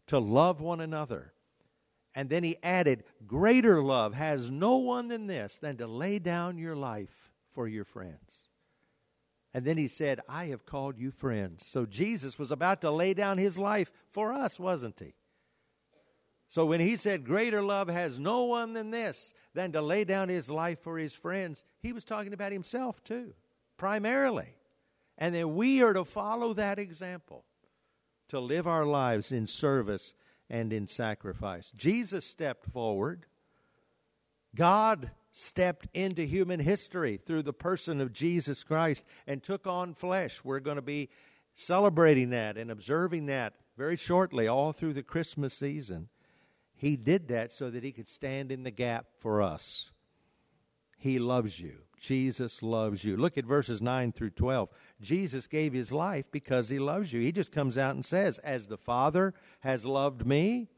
to 0.09 0.19
love 0.19 0.61
one 0.61 0.81
another. 0.81 1.34
And 2.15 2.31
then 2.31 2.45
he 2.45 2.57
added, 2.63 3.05
Greater 3.27 3.83
love 3.83 4.15
has 4.15 4.51
no 4.51 4.77
one 4.77 5.09
than 5.09 5.27
this, 5.27 5.59
than 5.59 5.77
to 5.79 5.87
lay 5.87 6.19
down 6.19 6.59
your 6.59 6.77
life 6.77 7.33
for 7.53 7.67
your 7.67 7.85
friends. 7.85 8.49
And 9.53 9.65
then 9.65 9.77
he 9.77 9.89
said, 9.89 10.21
I 10.29 10.47
have 10.47 10.67
called 10.67 10.99
you 10.99 11.11
friends. 11.11 11.67
So 11.67 11.87
Jesus 11.87 12.39
was 12.39 12.51
about 12.51 12.81
to 12.81 12.91
lay 12.91 13.15
down 13.15 13.39
his 13.39 13.57
life 13.57 13.93
for 14.11 14.33
us, 14.33 14.59
wasn't 14.59 14.99
he? 14.99 15.15
So 16.49 16.67
when 16.67 16.81
he 16.81 16.97
said, 16.97 17.25
Greater 17.25 17.63
love 17.63 17.89
has 17.89 18.19
no 18.19 18.45
one 18.45 18.75
than 18.75 18.91
this, 18.91 19.35
than 19.55 19.73
to 19.73 19.83
lay 19.83 20.05
down 20.05 20.29
his 20.29 20.51
life 20.51 20.81
for 20.81 20.99
his 20.99 21.15
friends, 21.15 21.65
he 21.81 21.93
was 21.93 22.05
talking 22.05 22.33
about 22.33 22.53
himself 22.53 23.03
too, 23.03 23.33
primarily. 23.77 24.57
And 25.19 25.35
then 25.35 25.55
we 25.55 25.83
are 25.83 25.93
to 25.93 26.05
follow 26.05 26.53
that 26.55 26.79
example, 26.79 27.45
to 28.29 28.41
live 28.41 28.67
our 28.67 28.85
lives 28.85 29.33
in 29.33 29.47
service 29.47 30.15
and 30.55 30.73
in 30.73 30.87
sacrifice. 30.87 31.73
Jesus 31.77 32.25
stepped 32.25 32.71
forward. 32.71 33.27
God 34.55 35.11
stepped 35.33 35.89
into 35.93 36.23
human 36.23 36.61
history 36.61 37.17
through 37.17 37.43
the 37.43 37.53
person 37.53 38.01
of 38.01 38.13
Jesus 38.13 38.63
Christ 38.63 39.03
and 39.27 39.43
took 39.43 39.67
on 39.67 39.95
flesh. 39.95 40.43
We're 40.45 40.61
going 40.61 40.77
to 40.77 40.83
be 40.83 41.11
celebrating 41.55 42.31
that 42.31 42.57
and 42.57 42.71
observing 42.71 43.27
that 43.27 43.55
very 43.77 43.97
shortly, 43.97 44.47
all 44.47 44.73
through 44.73 44.93
the 44.93 45.03
Christmas 45.03 45.55
season. 45.55 46.09
He 46.77 46.95
did 46.95 47.27
that 47.29 47.53
so 47.53 47.69
that 47.69 47.83
he 47.83 47.91
could 47.91 48.09
stand 48.09 48.53
in 48.53 48.63
the 48.63 48.71
gap 48.71 49.07
for 49.19 49.43
us. 49.43 49.91
He 50.97 51.19
loves 51.19 51.59
you. 51.59 51.79
Jesus 52.05 52.63
loves 52.63 53.03
you. 53.03 53.17
Look 53.17 53.39
at 53.39 53.47
verses 53.47 53.81
9 53.81 54.13
through 54.13 54.31
12. 54.31 54.69
Jesus 55.01 55.47
gave 55.47 55.73
his 55.73 55.91
life 55.91 56.31
because 56.31 56.69
he 56.69 56.79
loves 56.79 57.15
you. 57.15 57.23
He 57.23 57.33
just 57.33 57.51
comes 57.51 57.79
out 57.79 57.95
and 57.95 58.05
says, 58.05 58.37
As 58.41 58.69
the 58.69 58.77
Father 58.77 59.33
has 59.61 59.87
loved 59.87 60.27
me, 60.27 60.69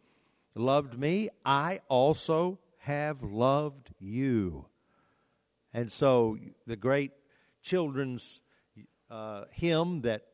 loved 0.55 0.97
me, 0.97 1.31
I 1.45 1.81
also 1.89 2.61
have 2.79 3.25
loved 3.25 3.91
you. 3.99 4.67
And 5.75 5.91
so 5.91 6.39
the 6.65 6.77
great 6.77 7.11
children's 7.61 8.41
uh, 9.11 9.47
hymn 9.51 10.03
that 10.03 10.27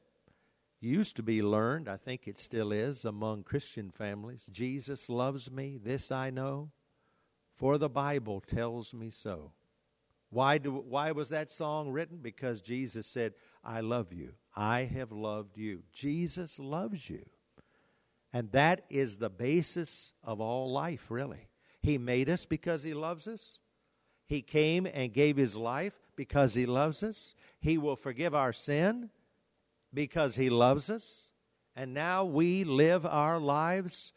used 0.79 1.17
to 1.17 1.23
be 1.23 1.41
learned, 1.43 1.89
I 1.89 1.97
think 1.97 2.29
it 2.29 2.39
still 2.39 2.71
is 2.71 3.07
among 3.07 3.45
Christian 3.45 3.91
families 3.91 4.47
Jesus 4.53 5.09
loves 5.09 5.51
me, 5.51 5.79
this 5.83 6.13
I 6.13 6.29
know, 6.29 6.71
for 7.57 7.79
the 7.79 7.89
Bible 7.89 8.43
tells 8.43 8.93
me 8.93 9.09
so. 9.09 9.53
Why, 10.33 10.57
do, 10.57 10.71
why 10.73 11.13
was 11.13 11.29
that 11.29 11.51
song 11.51 11.91
written? 11.91 12.17
Because 12.23 12.63
Jesus 12.63 13.07
said, 13.07 13.35
I 13.63 13.83
love 13.83 14.15
you. 14.15 14.33
I 14.57 14.85
have 14.85 15.13
loved 15.13 15.59
you. 15.59 15.83
Jesus 15.93 16.59
loves 16.59 17.11
you. 17.11 17.27
And 18.33 18.51
that 18.53 18.87
is 18.89 19.19
the 19.19 19.29
basis 19.29 20.15
of 20.25 20.41
all 20.41 20.73
life, 20.73 21.11
really. 21.11 21.51
He 21.83 21.99
made 21.99 22.31
us 22.31 22.47
because 22.47 22.83
He 22.83 22.95
loves 22.95 23.29
us. 23.29 23.59
He 24.27 24.41
came 24.41 24.87
and 24.87 25.13
gave 25.13 25.37
His 25.37 25.55
life 25.55 25.93
because 26.17 26.55
He 26.55 26.65
loves 26.65 27.03
us. 27.03 27.35
He 27.61 27.77
will 27.77 27.97
forgive 27.97 28.35
our 28.35 28.55
sin 28.55 29.11
because 29.93 30.37
He 30.37 30.49
loves 30.49 30.89
us. 30.89 31.29
And 31.77 31.93
now 31.93 32.25
we 32.25 32.65
live 32.65 33.05
our 33.05 33.39
lives 33.39 34.15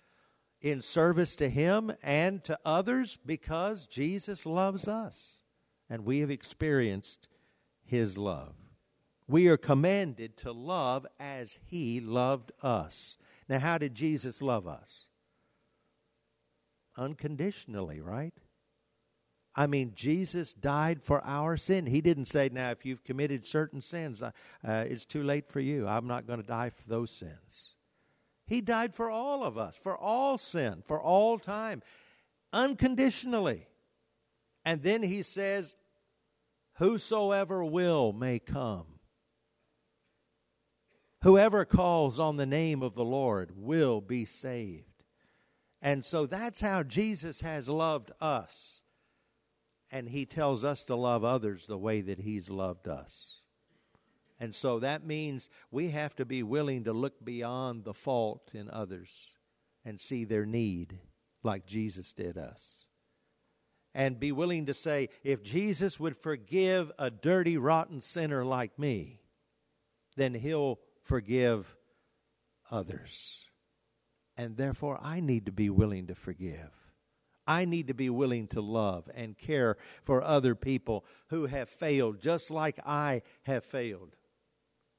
in 0.61 0.81
service 0.81 1.35
to 1.35 1.49
Him 1.49 1.91
and 2.01 2.41
to 2.45 2.57
others 2.63 3.19
because 3.25 3.85
Jesus 3.85 4.45
loves 4.45 4.87
us 4.87 5.41
and 5.89 6.05
we 6.05 6.19
have 6.19 6.31
experienced 6.31 7.27
His 7.83 8.17
love. 8.17 8.55
We 9.27 9.47
are 9.47 9.57
commanded 9.57 10.37
to 10.37 10.51
love 10.51 11.05
as 11.19 11.59
He 11.65 11.99
loved 11.99 12.51
us. 12.61 13.17
Now, 13.49 13.59
how 13.59 13.77
did 13.77 13.95
Jesus 13.95 14.41
love 14.41 14.67
us? 14.67 15.07
Unconditionally, 16.97 18.01
right? 18.01 18.33
I 19.55 19.67
mean, 19.67 19.93
Jesus 19.95 20.53
died 20.53 21.01
for 21.01 21.23
our 21.23 21.55
sin. 21.55 21.85
He 21.85 22.01
didn't 22.01 22.25
say, 22.25 22.49
now, 22.51 22.71
if 22.71 22.85
you've 22.85 23.03
committed 23.03 23.45
certain 23.45 23.81
sins, 23.81 24.21
uh, 24.21 24.31
uh 24.67 24.85
it's 24.87 25.05
too 25.05 25.23
late 25.23 25.49
for 25.49 25.59
you. 25.59 25.87
I'm 25.87 26.07
not 26.07 26.27
going 26.27 26.41
to 26.41 26.47
die 26.47 26.69
for 26.69 26.83
those 26.87 27.11
sins. 27.11 27.75
He 28.47 28.61
died 28.61 28.93
for 28.93 29.09
all 29.09 29.43
of 29.43 29.57
us, 29.57 29.77
for 29.77 29.97
all 29.97 30.37
sin, 30.37 30.83
for 30.85 31.01
all 31.01 31.39
time, 31.39 31.81
unconditionally. 32.53 33.67
And 34.65 34.81
then 34.81 35.03
he 35.03 35.21
says, 35.21 35.75
Whosoever 36.77 37.63
will 37.63 38.11
may 38.11 38.39
come. 38.39 38.85
Whoever 41.21 41.63
calls 41.63 42.19
on 42.19 42.37
the 42.37 42.45
name 42.45 42.83
of 42.83 42.95
the 42.95 43.05
Lord 43.05 43.51
will 43.55 44.01
be 44.01 44.25
saved. 44.25 45.03
And 45.81 46.03
so 46.03 46.25
that's 46.25 46.61
how 46.61 46.83
Jesus 46.83 47.41
has 47.41 47.69
loved 47.69 48.11
us. 48.19 48.81
And 49.91 50.09
he 50.09 50.25
tells 50.25 50.63
us 50.63 50.83
to 50.83 50.95
love 50.95 51.23
others 51.23 51.67
the 51.67 51.77
way 51.77 52.01
that 52.01 52.19
he's 52.19 52.49
loved 52.49 52.87
us. 52.87 53.41
And 54.39 54.53
so 54.53 54.79
that 54.79 55.05
means 55.05 55.49
we 55.71 55.89
have 55.89 56.15
to 56.15 56.25
be 56.25 56.43
willing 56.43 56.83
to 56.83 56.93
look 56.93 57.23
beyond 57.23 57.85
the 57.85 57.93
fault 57.93 58.51
in 58.53 58.69
others 58.69 59.35
and 59.85 60.01
see 60.01 60.25
their 60.25 60.45
need 60.45 60.99
like 61.43 61.65
Jesus 61.65 62.11
did 62.11 62.37
us 62.37 62.85
and 63.95 64.19
be 64.19 64.33
willing 64.33 64.65
to 64.65 64.73
say, 64.73 65.07
if 65.23 65.41
Jesus 65.41 65.99
would 65.99 66.17
forgive 66.17 66.91
a 66.99 67.09
dirty, 67.09 67.57
rotten 67.57 68.01
sinner 68.01 68.43
like 68.43 68.77
me, 68.77 69.21
then 70.17 70.33
he'll 70.33 70.79
forgive 71.01 71.77
others. 72.69 73.39
And 74.35 74.57
therefore, 74.57 74.99
I 75.01 75.21
need 75.21 75.45
to 75.45 75.51
be 75.53 75.69
willing 75.69 76.07
to 76.07 76.15
forgive. 76.15 76.71
I 77.47 77.63
need 77.63 77.87
to 77.87 77.93
be 77.93 78.09
willing 78.09 78.47
to 78.49 78.61
love 78.61 79.09
and 79.15 79.37
care 79.37 79.77
for 80.03 80.21
other 80.21 80.55
people 80.55 81.05
who 81.29 81.45
have 81.45 81.69
failed, 81.69 82.19
just 82.19 82.51
like 82.51 82.79
I 82.85 83.21
have 83.43 83.63
failed, 83.63 84.17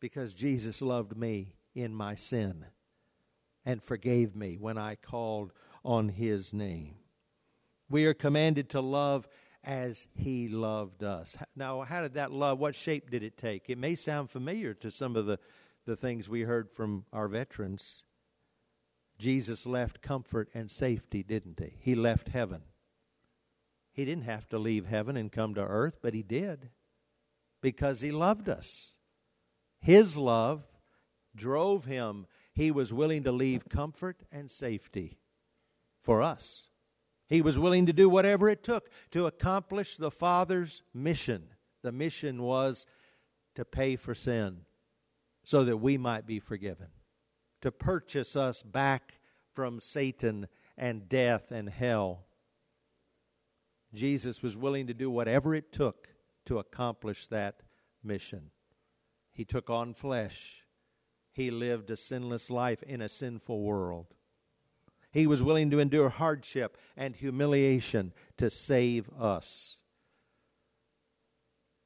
because 0.00 0.33
Jesus 0.33 0.81
loved 0.81 1.19
me 1.19 1.57
in 1.75 1.95
my 1.95 2.15
sin 2.15 2.65
and 3.67 3.83
forgave 3.83 4.35
me 4.35 4.57
when 4.57 4.79
I 4.79 4.95
called 4.95 5.53
on 5.85 6.09
his 6.09 6.55
name. 6.55 6.95
We 7.88 8.07
are 8.07 8.14
commanded 8.14 8.71
to 8.71 8.81
love 8.81 9.28
as 9.62 10.07
he 10.14 10.49
loved 10.49 11.02
us. 11.02 11.37
Now, 11.55 11.83
how 11.83 12.02
did 12.02 12.14
that 12.14 12.33
love, 12.33 12.59
what 12.59 12.75
shape 12.75 13.11
did 13.11 13.23
it 13.23 13.37
take? 13.37 13.69
It 13.69 13.78
may 13.78 13.95
sound 13.95 14.31
familiar 14.31 14.75
to 14.75 14.90
some 14.90 15.16
of 15.16 15.26
the, 15.26 15.38
the 15.85 15.97
things 15.97 16.28
we 16.28 16.43
heard 16.43 16.71
from 16.71 17.05
our 17.12 17.28
veterans. 17.28 18.02
Jesus 19.19 19.66
left 19.66 20.02
comfort 20.02 20.49
and 20.55 20.71
safety, 20.71 21.23
didn't 21.23 21.59
he? 21.59 21.75
He 21.81 21.95
left 21.95 22.28
heaven. 22.28 22.62
He 23.93 24.05
didn't 24.05 24.25
have 24.25 24.49
to 24.50 24.59
leave 24.59 24.87
heaven 24.87 25.16
and 25.16 25.33
come 25.33 25.55
to 25.55 25.62
earth, 25.62 25.99
but 26.02 26.14
he 26.14 26.23
did 26.23 26.71
because 27.62 28.00
he 28.00 28.12
loved 28.12 28.49
us. 28.49 28.93
His 29.81 30.16
love 30.16 30.64
drove 31.35 31.87
him. 31.87 32.26
He 32.55 32.71
was 32.71 32.93
willing 32.93 33.25
to 33.25 33.33
leave 33.33 33.69
comfort 33.69 34.23
and 34.31 34.50
safety 34.50 35.19
for 36.02 36.23
us. 36.23 36.69
He 37.28 37.40
was 37.40 37.59
willing 37.59 37.87
to 37.87 37.92
do 37.92 38.09
whatever 38.09 38.49
it 38.49 38.62
took 38.62 38.88
to 39.11 39.26
accomplish 39.26 39.97
the 39.97 40.11
Father's 40.11 40.83
mission. 40.95 41.49
The 41.83 41.92
mission 41.92 42.42
was 42.42 42.87
to 43.56 43.64
pay 43.64 43.97
for 43.97 44.14
sin 44.14 44.61
so 45.45 45.64
that 45.64 45.78
we 45.78 45.97
might 45.99 46.26
be 46.26 46.40
forgiven, 46.40 46.88
to 47.62 47.71
purchase 47.71 48.37
us 48.37 48.62
back 48.62 49.21
from 49.52 49.80
Satan 49.80 50.49
and 50.76 51.09
death 51.09 51.50
and 51.50 51.68
hell. 51.68 52.26
Jesus 53.95 54.42
was 54.42 54.56
willing 54.56 54.87
to 54.88 54.95
do 54.95 55.11
whatever 55.11 55.54
it 55.54 55.73
took 55.73 56.09
to 56.47 56.59
accomplish 56.59 57.28
that 57.28 57.62
mission. 58.02 58.50
He 59.33 59.45
took 59.45 59.71
on 59.71 59.95
flesh. 59.95 60.64
He 61.33 61.50
lived 61.50 61.90
a 61.90 61.97
sinless 61.97 62.50
life 62.50 62.83
in 62.83 63.00
a 63.00 63.09
sinful 63.09 63.62
world. 63.62 64.14
He 65.17 65.27
was 65.27 65.43
willing 65.43 65.71
to 65.71 65.79
endure 65.79 66.11
hardship 66.11 66.77
and 66.95 67.17
humiliation 67.17 68.13
to 68.37 68.51
save 68.51 69.09
us. 69.19 69.79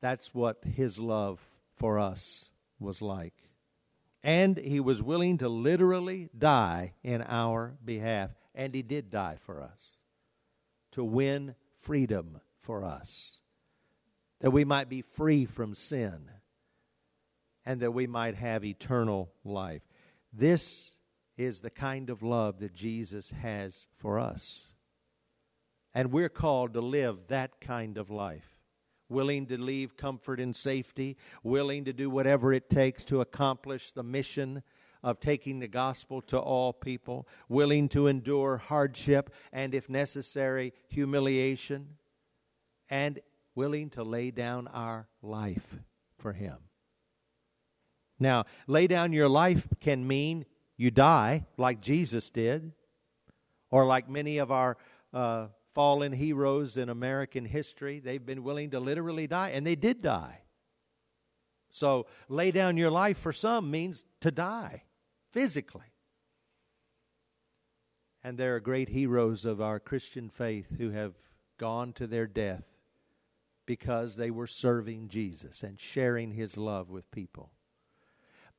That's 0.00 0.34
what 0.34 0.64
his 0.64 0.98
love 0.98 1.38
for 1.76 2.00
us 2.00 2.46
was 2.80 3.00
like. 3.00 3.34
And 4.24 4.56
he 4.58 4.80
was 4.80 5.00
willing 5.00 5.38
to 5.38 5.48
literally 5.48 6.28
die 6.36 6.94
in 7.04 7.22
our 7.22 7.76
behalf. 7.84 8.30
And 8.52 8.74
he 8.74 8.82
did 8.82 9.10
die 9.10 9.36
for 9.46 9.62
us 9.62 10.02
to 10.90 11.04
win 11.04 11.54
freedom 11.78 12.40
for 12.58 12.84
us, 12.84 13.36
that 14.40 14.50
we 14.50 14.64
might 14.64 14.88
be 14.88 15.02
free 15.02 15.44
from 15.44 15.76
sin 15.76 16.28
and 17.64 17.78
that 17.78 17.92
we 17.92 18.08
might 18.08 18.34
have 18.34 18.64
eternal 18.64 19.30
life. 19.44 19.82
This 20.32 20.96
is 21.36 21.60
the 21.60 21.70
kind 21.70 22.10
of 22.10 22.22
love 22.22 22.58
that 22.60 22.74
Jesus 22.74 23.30
has 23.42 23.86
for 23.96 24.18
us. 24.18 24.64
And 25.94 26.12
we're 26.12 26.28
called 26.28 26.74
to 26.74 26.80
live 26.80 27.28
that 27.28 27.60
kind 27.60 27.98
of 27.98 28.10
life. 28.10 28.56
Willing 29.08 29.46
to 29.46 29.60
leave 29.60 29.96
comfort 29.96 30.38
and 30.38 30.54
safety, 30.54 31.16
willing 31.42 31.84
to 31.86 31.92
do 31.92 32.08
whatever 32.08 32.52
it 32.52 32.70
takes 32.70 33.02
to 33.04 33.20
accomplish 33.20 33.90
the 33.90 34.04
mission 34.04 34.62
of 35.02 35.18
taking 35.18 35.58
the 35.58 35.66
gospel 35.66 36.20
to 36.20 36.38
all 36.38 36.72
people, 36.72 37.26
willing 37.48 37.88
to 37.88 38.06
endure 38.06 38.58
hardship 38.58 39.32
and, 39.52 39.74
if 39.74 39.88
necessary, 39.88 40.72
humiliation, 40.88 41.96
and 42.88 43.18
willing 43.54 43.90
to 43.90 44.04
lay 44.04 44.30
down 44.30 44.68
our 44.68 45.08
life 45.22 45.80
for 46.18 46.32
Him. 46.32 46.58
Now, 48.18 48.44
lay 48.66 48.86
down 48.86 49.12
your 49.12 49.28
life 49.28 49.66
can 49.80 50.06
mean 50.06 50.44
you 50.80 50.90
die 50.90 51.44
like 51.58 51.82
Jesus 51.82 52.30
did, 52.30 52.72
or 53.70 53.84
like 53.84 54.08
many 54.08 54.38
of 54.38 54.50
our 54.50 54.78
uh, 55.12 55.48
fallen 55.74 56.10
heroes 56.10 56.78
in 56.78 56.88
American 56.88 57.44
history. 57.44 58.00
They've 58.00 58.24
been 58.24 58.42
willing 58.42 58.70
to 58.70 58.80
literally 58.80 59.26
die, 59.26 59.50
and 59.50 59.66
they 59.66 59.74
did 59.74 60.00
die. 60.00 60.40
So, 61.70 62.06
lay 62.30 62.50
down 62.50 62.78
your 62.78 62.90
life 62.90 63.18
for 63.18 63.30
some 63.30 63.70
means 63.70 64.06
to 64.22 64.30
die 64.30 64.84
physically. 65.32 65.92
And 68.24 68.38
there 68.38 68.56
are 68.56 68.60
great 68.60 68.88
heroes 68.88 69.44
of 69.44 69.60
our 69.60 69.80
Christian 69.80 70.30
faith 70.30 70.68
who 70.78 70.92
have 70.92 71.12
gone 71.58 71.92
to 71.92 72.06
their 72.06 72.26
death 72.26 72.64
because 73.66 74.16
they 74.16 74.30
were 74.30 74.46
serving 74.46 75.08
Jesus 75.08 75.62
and 75.62 75.78
sharing 75.78 76.32
his 76.32 76.56
love 76.56 76.88
with 76.88 77.10
people. 77.10 77.50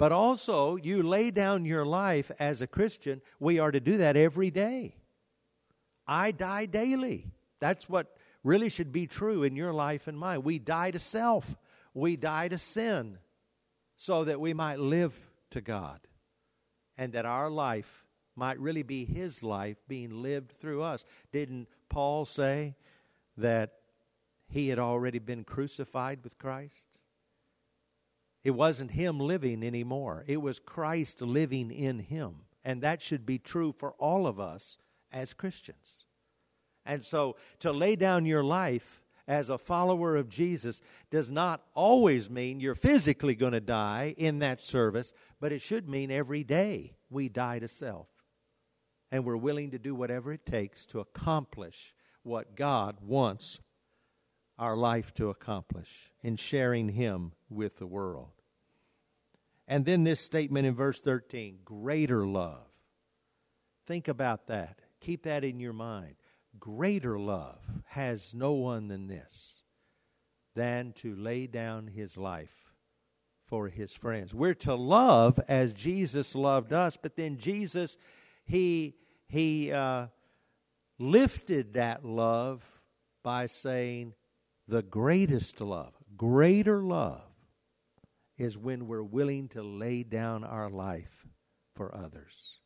But 0.02 0.12
also, 0.12 0.78
you 0.78 1.04
lay 1.04 1.30
down 1.30 1.64
your 1.64 1.86
life 1.86 2.32
as 2.40 2.60
a 2.60 2.66
Christian. 2.66 3.22
We 3.40 3.60
are 3.60 3.70
to 3.70 3.80
do 3.80 3.98
that 3.98 4.18
every 4.18 4.50
day. 4.50 4.96
I 6.08 6.32
die 6.32 6.66
daily. 6.66 7.28
That's 7.60 7.88
what 7.88 8.18
really 8.44 8.70
should 8.70 8.92
be 8.92 9.06
true 9.06 9.44
in 9.44 9.56
your 9.56 9.72
life 9.72 10.08
and 10.08 10.18
mine. 10.18 10.42
We 10.42 10.58
die 10.58 10.90
to 10.90 10.98
self, 10.98 11.56
we 11.94 12.16
die 12.16 12.48
to 12.48 12.58
sin 12.58 13.20
so 13.96 14.24
that 14.24 14.42
we 14.42 14.56
might 14.56 14.80
live 14.80 15.14
to 15.52 15.62
God 15.62 16.00
and 16.98 17.14
that 17.14 17.28
our 17.28 17.52
life 17.52 18.04
might 18.36 18.60
really 18.60 18.82
be 18.82 19.06
His 19.06 19.44
life 19.44 19.78
being 19.88 20.24
lived 20.24 20.52
through 20.54 20.82
us. 20.82 21.06
Didn't 21.32 21.68
Paul 21.90 22.26
say 22.26 22.74
that 23.38 23.74
he 24.50 24.70
had 24.70 24.80
already 24.80 25.20
been 25.20 25.44
crucified 25.44 26.24
with 26.24 26.40
Christ? 26.40 26.91
It 28.44 28.52
wasn't 28.52 28.92
him 28.92 29.20
living 29.20 29.64
anymore, 29.64 30.24
it 30.28 30.42
was 30.42 30.60
Christ 30.60 31.22
living 31.22 31.72
in 31.72 32.00
him. 32.00 32.46
And 32.64 32.82
that 32.82 33.02
should 33.02 33.26
be 33.26 33.40
true 33.40 33.72
for 33.72 33.94
all 33.94 34.28
of 34.28 34.40
us 34.40 34.78
as 35.12 35.34
Christians. 35.34 36.06
And 36.86 37.04
so 37.04 37.36
to 37.60 37.72
lay 37.72 37.96
down 37.96 38.26
your 38.26 38.44
life 38.44 39.02
as 39.28 39.50
a 39.50 39.58
follower 39.58 40.16
of 40.16 40.30
Jesus 40.30 40.82
does 41.10 41.32
not 41.32 41.64
always 41.74 42.30
mean 42.30 42.60
you're 42.60 42.76
physically 42.76 43.36
going 43.36 43.54
to 43.54 43.60
die 43.60 44.14
in 44.18 44.40
that 44.40 44.62
service, 44.62 45.14
but 45.40 45.52
it 45.52 45.62
should 45.62 45.88
mean 45.88 46.12
every 46.12 46.44
day 46.44 46.94
we 47.10 47.30
die 47.30 47.60
to 47.60 47.68
self. 47.68 48.08
And 49.12 49.26
we're 49.26 49.38
willing 49.38 49.72
to 49.72 49.80
do 49.80 49.94
whatever 49.94 50.32
it 50.32 50.46
takes 50.46 50.86
to 50.88 51.00
accomplish 51.00 51.94
what 52.24 52.56
God 52.56 52.98
wants 53.02 53.60
our 54.62 54.78
life 54.78 55.12
to 55.16 55.32
accomplish 55.32 56.12
in 56.22 56.36
sharing 56.36 56.90
Him 56.90 57.32
with 57.50 57.78
the 57.78 57.88
world. 57.88 58.30
And 59.68 59.86
then 59.86 60.04
this 60.04 60.22
statement 60.22 60.68
in 60.68 60.76
verse 60.76 61.02
13 61.02 61.60
greater 61.66 62.28
love. 62.28 62.68
Think 63.88 64.08
about 64.08 64.48
that. 64.48 64.80
Keep 65.00 65.24
that 65.24 65.44
in 65.44 65.60
your 65.60 65.74
mind. 65.74 66.16
Greater 66.60 67.18
love 67.18 67.60
has 67.86 68.36
no 68.36 68.52
one 68.52 68.88
than 68.88 69.08
this, 69.08 69.62
than 70.54 70.94
to 70.94 71.16
lay 71.16 71.48
down 71.48 71.88
his 71.88 72.16
life 72.16 72.76
for 73.48 73.68
his 73.68 73.94
friends. 73.94 74.32
We're 74.32 74.54
to 74.56 74.76
love 74.76 75.40
as 75.48 75.74
Jesus 75.74 76.36
loved 76.36 76.72
us, 76.72 76.98
but 77.02 77.16
then 77.16 77.38
Jesus, 77.38 77.98
he, 78.46 78.96
he 79.28 79.72
uh, 79.72 80.08
lifted 81.00 81.74
that 81.74 82.06
love 82.06 82.64
by 83.24 83.48
saying, 83.48 84.14
the 84.72 84.82
greatest 84.82 85.60
love, 85.60 85.94
greater 86.16 86.82
love, 86.82 87.22
is 88.38 88.58
when 88.58 88.88
we're 88.88 89.04
willing 89.04 89.50
to 89.50 89.62
lay 89.62 90.02
down 90.02 90.46
our 90.46 90.70
life 90.70 91.28
for 91.76 91.94
others. 91.94 92.62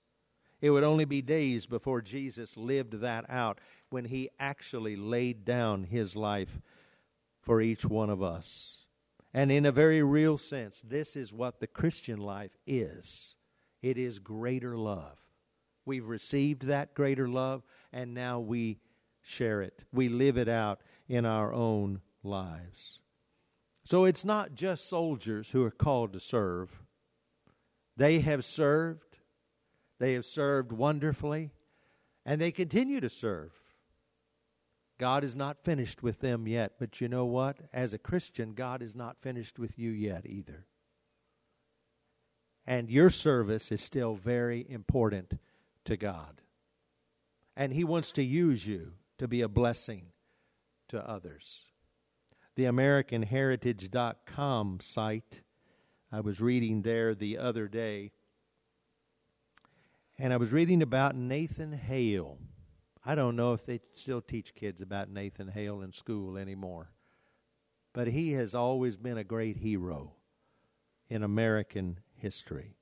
It 0.62 0.70
would 0.70 0.84
only 0.84 1.06
be 1.06 1.24
days 1.24 1.66
before 1.66 2.04
Jesus 2.04 2.58
lived 2.58 3.02
that 3.02 3.26
out 3.28 3.60
when 3.90 4.06
he 4.06 4.30
actually 4.40 4.96
laid 4.96 5.46
down 5.46 5.84
his 5.84 6.16
life 6.16 6.62
for 7.42 7.60
each 7.60 7.84
one 7.84 8.12
of 8.12 8.22
us. 8.22 8.86
And 9.34 9.52
in 9.52 9.66
a 9.66 9.72
very 9.72 10.04
real 10.04 10.38
sense, 10.38 10.84
this 10.84 11.16
is 11.16 11.34
what 11.34 11.60
the 11.60 11.68
Christian 11.68 12.20
life 12.20 12.56
is 12.68 13.36
it 13.82 13.98
is 13.98 14.20
greater 14.20 14.78
love. 14.78 15.18
We've 15.88 16.08
received 16.08 16.68
that 16.68 16.94
greater 16.94 17.28
love, 17.28 17.64
and 17.92 18.14
now 18.14 18.40
we 18.40 18.78
share 19.24 19.64
it. 19.64 19.84
We 19.92 20.08
live 20.08 20.38
it 20.38 20.48
out 20.48 20.82
in 21.08 21.26
our 21.26 21.54
own 21.54 22.02
lives. 22.24 23.00
So 23.84 24.06
it's 24.06 24.26
not 24.26 24.56
just 24.56 24.90
soldiers 24.90 25.52
who 25.52 25.64
are 25.64 25.72
called 25.72 26.14
to 26.14 26.20
serve. 26.20 26.82
They 27.96 28.20
have 28.20 28.44
served, 28.44 29.20
they 30.00 30.14
have 30.14 30.26
served 30.26 30.72
wonderfully, 30.72 31.52
and 32.26 32.42
they 32.42 32.52
continue 32.52 33.00
to 33.00 33.10
serve. 33.10 33.52
God 34.98 35.24
is 35.24 35.36
not 35.36 35.64
finished 35.64 36.02
with 36.02 36.22
them 36.22 36.48
yet, 36.48 36.74
but 36.80 37.00
you 37.00 37.08
know 37.08 37.26
what? 37.26 37.58
As 37.74 37.94
a 37.94 38.00
Christian, 38.00 38.54
God 38.54 38.82
is 38.82 38.96
not 38.96 39.22
finished 39.22 39.60
with 39.60 39.78
you 39.78 39.92
yet 39.92 40.26
either. 40.26 40.66
And 42.66 42.90
your 42.90 43.10
service 43.10 43.72
is 43.72 43.82
still 43.82 44.16
very 44.16 44.66
important 44.68 45.38
to 45.84 45.98
God. 45.98 46.42
And 47.56 47.72
He 47.72 47.84
wants 47.84 48.12
to 48.14 48.24
use 48.24 48.66
you 48.66 48.94
to 49.20 49.28
be 49.28 49.42
a 49.42 49.48
blessing 49.48 50.08
to 50.90 51.10
others. 51.10 51.66
The 52.56 52.64
AmericanHeritage.com 52.64 54.80
site, 54.82 55.42
I 56.12 56.20
was 56.22 56.42
reading 56.42 56.82
there 56.84 57.16
the 57.16 57.38
other 57.38 57.68
day, 57.68 58.12
and 60.18 60.32
I 60.32 60.38
was 60.38 60.54
reading 60.54 60.82
about 60.82 61.14
Nathan 61.16 61.74
Hale. 61.74 62.38
I 63.06 63.16
don't 63.16 63.36
know 63.36 63.52
if 63.54 63.66
they 63.66 63.82
still 63.94 64.22
teach 64.22 64.56
kids 64.56 64.82
about 64.82 65.10
Nathan 65.10 65.50
Hale 65.50 65.82
in 65.82 65.92
school 65.92 66.38
anymore. 66.38 66.92
But 67.94 68.08
he 68.08 68.32
has 68.34 68.56
always 68.56 68.98
been 68.98 69.18
a 69.18 69.24
great 69.24 69.58
hero 69.58 70.14
in 71.10 71.24
American 71.24 72.00
history. 72.16 72.76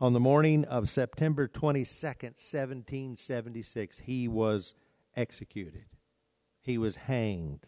On 0.00 0.12
the 0.12 0.20
morning 0.20 0.64
of 0.64 0.88
September 0.88 1.48
22nd, 1.48 2.38
1776, 2.38 3.98
he 3.98 4.28
was 4.28 4.76
executed. 5.16 5.86
He 6.68 6.76
was 6.76 6.96
hanged. 6.96 7.60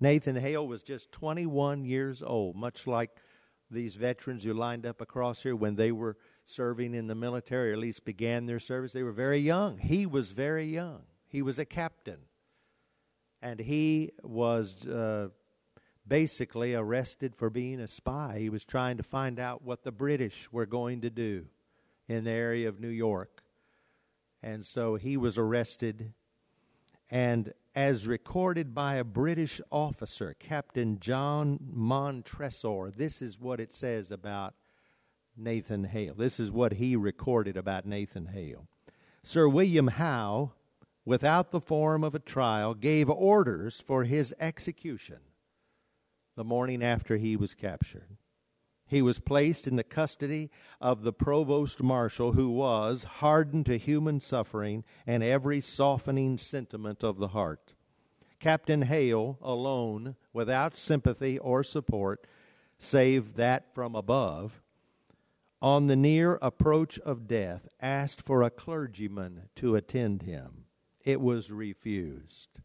Nathan 0.00 0.34
Hale 0.34 0.66
was 0.66 0.82
just 0.82 1.12
21 1.12 1.84
years 1.84 2.20
old, 2.20 2.56
much 2.56 2.88
like 2.88 3.10
these 3.70 3.94
veterans 3.94 4.42
who 4.42 4.52
lined 4.52 4.84
up 4.84 5.00
across 5.00 5.44
here 5.44 5.54
when 5.54 5.76
they 5.76 5.92
were 5.92 6.16
serving 6.44 6.96
in 6.96 7.06
the 7.06 7.14
military, 7.14 7.70
or 7.70 7.74
at 7.74 7.78
least 7.78 8.04
began 8.04 8.46
their 8.46 8.58
service, 8.58 8.92
they 8.92 9.04
were 9.04 9.12
very 9.12 9.38
young. 9.38 9.78
He 9.78 10.04
was 10.04 10.32
very 10.32 10.66
young. 10.66 11.02
He 11.28 11.42
was 11.42 11.60
a 11.60 11.64
captain. 11.64 12.18
And 13.40 13.60
he 13.60 14.10
was 14.24 14.84
uh, 14.84 15.28
basically 16.04 16.74
arrested 16.74 17.36
for 17.36 17.50
being 17.50 17.78
a 17.78 17.86
spy. 17.86 18.38
He 18.40 18.48
was 18.48 18.64
trying 18.64 18.96
to 18.96 19.04
find 19.04 19.38
out 19.38 19.62
what 19.62 19.84
the 19.84 19.92
British 19.92 20.50
were 20.50 20.66
going 20.66 21.02
to 21.02 21.10
do 21.10 21.46
in 22.08 22.24
the 22.24 22.32
area 22.32 22.68
of 22.68 22.80
New 22.80 22.88
York. 22.88 23.44
And 24.42 24.66
so 24.66 24.96
he 24.96 25.16
was 25.16 25.38
arrested. 25.38 26.14
And 27.08 27.52
as 27.74 28.06
recorded 28.06 28.74
by 28.74 28.96
a 28.96 29.04
British 29.04 29.60
officer, 29.70 30.34
Captain 30.38 30.98
John 30.98 31.58
Montresor, 31.72 32.90
this 32.90 33.22
is 33.22 33.40
what 33.40 33.60
it 33.60 33.72
says 33.72 34.10
about 34.10 34.54
Nathan 35.36 35.84
Hale. 35.84 36.14
This 36.14 36.38
is 36.38 36.50
what 36.50 36.74
he 36.74 36.96
recorded 36.96 37.56
about 37.56 37.86
Nathan 37.86 38.26
Hale. 38.26 38.66
Sir 39.22 39.48
William 39.48 39.88
Howe, 39.88 40.52
without 41.04 41.50
the 41.50 41.60
form 41.60 42.04
of 42.04 42.14
a 42.14 42.18
trial, 42.18 42.74
gave 42.74 43.08
orders 43.08 43.80
for 43.80 44.04
his 44.04 44.34
execution 44.38 45.18
the 46.36 46.44
morning 46.44 46.82
after 46.82 47.16
he 47.16 47.36
was 47.36 47.54
captured. 47.54 48.16
He 48.92 49.00
was 49.00 49.18
placed 49.18 49.66
in 49.66 49.76
the 49.76 49.84
custody 49.84 50.50
of 50.78 51.00
the 51.00 51.14
provost 51.14 51.82
marshal, 51.82 52.32
who 52.32 52.50
was 52.50 53.04
hardened 53.04 53.64
to 53.64 53.78
human 53.78 54.20
suffering 54.20 54.84
and 55.06 55.22
every 55.22 55.62
softening 55.62 56.36
sentiment 56.36 57.02
of 57.02 57.16
the 57.16 57.28
heart. 57.28 57.72
Captain 58.38 58.82
Hale, 58.82 59.38
alone, 59.40 60.16
without 60.34 60.76
sympathy 60.76 61.38
or 61.38 61.64
support, 61.64 62.26
save 62.76 63.36
that 63.36 63.74
from 63.74 63.94
above, 63.94 64.60
on 65.62 65.86
the 65.86 65.96
near 65.96 66.38
approach 66.42 66.98
of 66.98 67.26
death, 67.26 67.66
asked 67.80 68.20
for 68.20 68.42
a 68.42 68.50
clergyman 68.50 69.48
to 69.54 69.74
attend 69.74 70.20
him. 70.20 70.66
It 71.02 71.22
was 71.22 71.50
refused. 71.50 72.60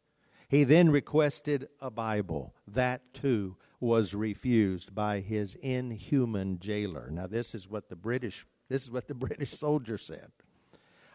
He 0.50 0.66
then 0.66 0.90
requested 0.90 1.70
a 1.80 1.90
Bible. 1.90 2.54
That 2.68 3.14
too 3.14 3.56
was 3.80 4.14
refused 4.14 4.96
by 4.96 5.20
his 5.20 5.56
inhuman 5.56 6.60
jailer. 6.60 7.10
Now 7.12 7.28
this 7.28 7.54
is 7.54 7.70
what 7.70 7.90
the 7.90 7.96
British 7.96 8.46
this 8.70 8.84
is 8.84 8.92
what 8.92 9.08
the 9.08 9.14
British 9.28 9.52
soldier 9.52 9.98
said. 9.98 10.32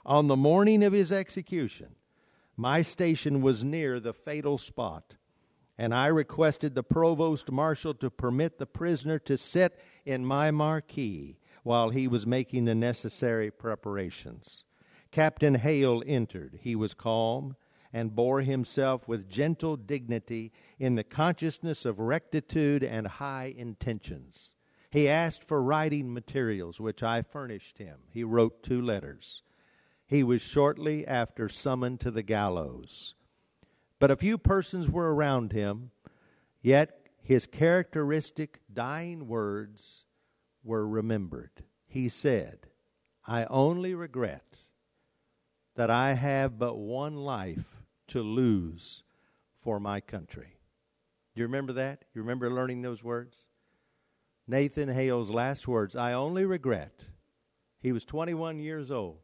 On 0.05 0.27
the 0.27 0.37
morning 0.37 0.83
of 0.83 0.93
his 0.93 1.13
execution, 1.13 1.95
my 2.57 2.83
station 2.83 3.41
was 3.41 3.65
near 3.65 4.01
the 4.01 4.13
fatal 4.13 4.59
spot, 4.59 5.17
and 5.79 5.95
I 5.95 6.07
requested 6.09 6.75
the 6.75 6.83
provost 6.83 7.51
marshal 7.51 7.95
to 7.95 8.11
permit 8.11 8.59
the 8.59 8.67
prisoner 8.67 9.19
to 9.21 9.39
sit 9.39 9.79
in 10.05 10.25
my 10.25 10.51
marquee 10.51 11.39
while 11.63 11.91
he 11.91 12.09
was 12.09 12.27
making 12.27 12.65
the 12.65 12.75
necessary 12.75 13.51
preparations. 13.51 14.65
Captain 15.13 15.55
Hale 15.57 16.03
entered. 16.07 16.59
He 16.63 16.75
was 16.75 16.95
calm 16.95 17.57
and 17.93 18.15
bore 18.15 18.41
himself 18.41 19.07
with 19.07 19.29
gentle 19.29 19.77
dignity 19.77 20.53
in 20.79 20.95
the 20.95 21.05
consciousness 21.05 21.85
of 21.85 21.99
rectitude 21.99 22.83
and 22.83 23.07
high 23.07 23.55
intentions. 23.57 24.55
He 24.91 25.09
asked 25.09 25.45
for 25.45 25.63
writing 25.63 26.13
materials, 26.13 26.81
which 26.81 27.03
I 27.03 27.23
furnished 27.23 27.79
him. 27.79 27.99
He 28.11 28.25
wrote 28.25 28.63
two 28.63 28.81
letters. 28.81 29.43
He 30.07 30.23
was 30.23 30.43
shortly 30.43 31.07
after 31.07 31.49
summoned 31.49 32.01
to 32.01 32.11
the 32.11 32.23
gallows. 32.23 33.15
But 33.99 34.11
a 34.11 34.17
few 34.17 34.37
persons 34.37 34.91
were 34.91 35.15
around 35.15 35.53
him, 35.53 35.93
yet 36.61 37.07
his 37.23 37.47
characteristic 37.47 38.61
dying 38.73 39.29
words 39.29 40.05
were 40.65 40.87
remembered. 40.87 41.65
He 41.87 42.09
said, 42.09 42.67
I 43.27 43.45
only 43.47 43.95
regret 43.95 44.59
that 45.77 45.91
I 45.91 46.15
have 46.15 46.59
but 46.59 46.77
one 46.77 47.17
life 47.17 47.82
to 48.13 48.21
lose 48.23 49.03
for 49.63 49.81
my 49.81 49.99
country. 50.01 50.59
Do 51.35 51.41
you 51.41 51.47
remember 51.47 51.73
that? 51.73 52.05
You 52.15 52.21
remember 52.21 52.51
learning 52.51 52.83
those 52.83 53.03
words? 53.03 53.47
Nathan 54.47 54.91
Hale's 54.91 55.31
last 55.31 55.67
words 55.67 55.97
I 55.97 56.13
only 56.13 56.45
regret. 56.45 57.09
He 57.81 57.91
was 57.91 58.05
21 58.05 58.59
years 58.59 58.91
old. 58.91 59.21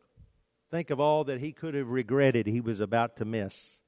Think 0.70 0.88
of 0.88 1.00
all 1.00 1.24
that 1.24 1.40
he 1.40 1.52
could 1.52 1.74
have 1.74 1.90
regretted 1.90 2.46
he 2.46 2.62
was 2.62 2.80
about 2.80 3.18
to 3.18 3.26
miss. 3.26 3.78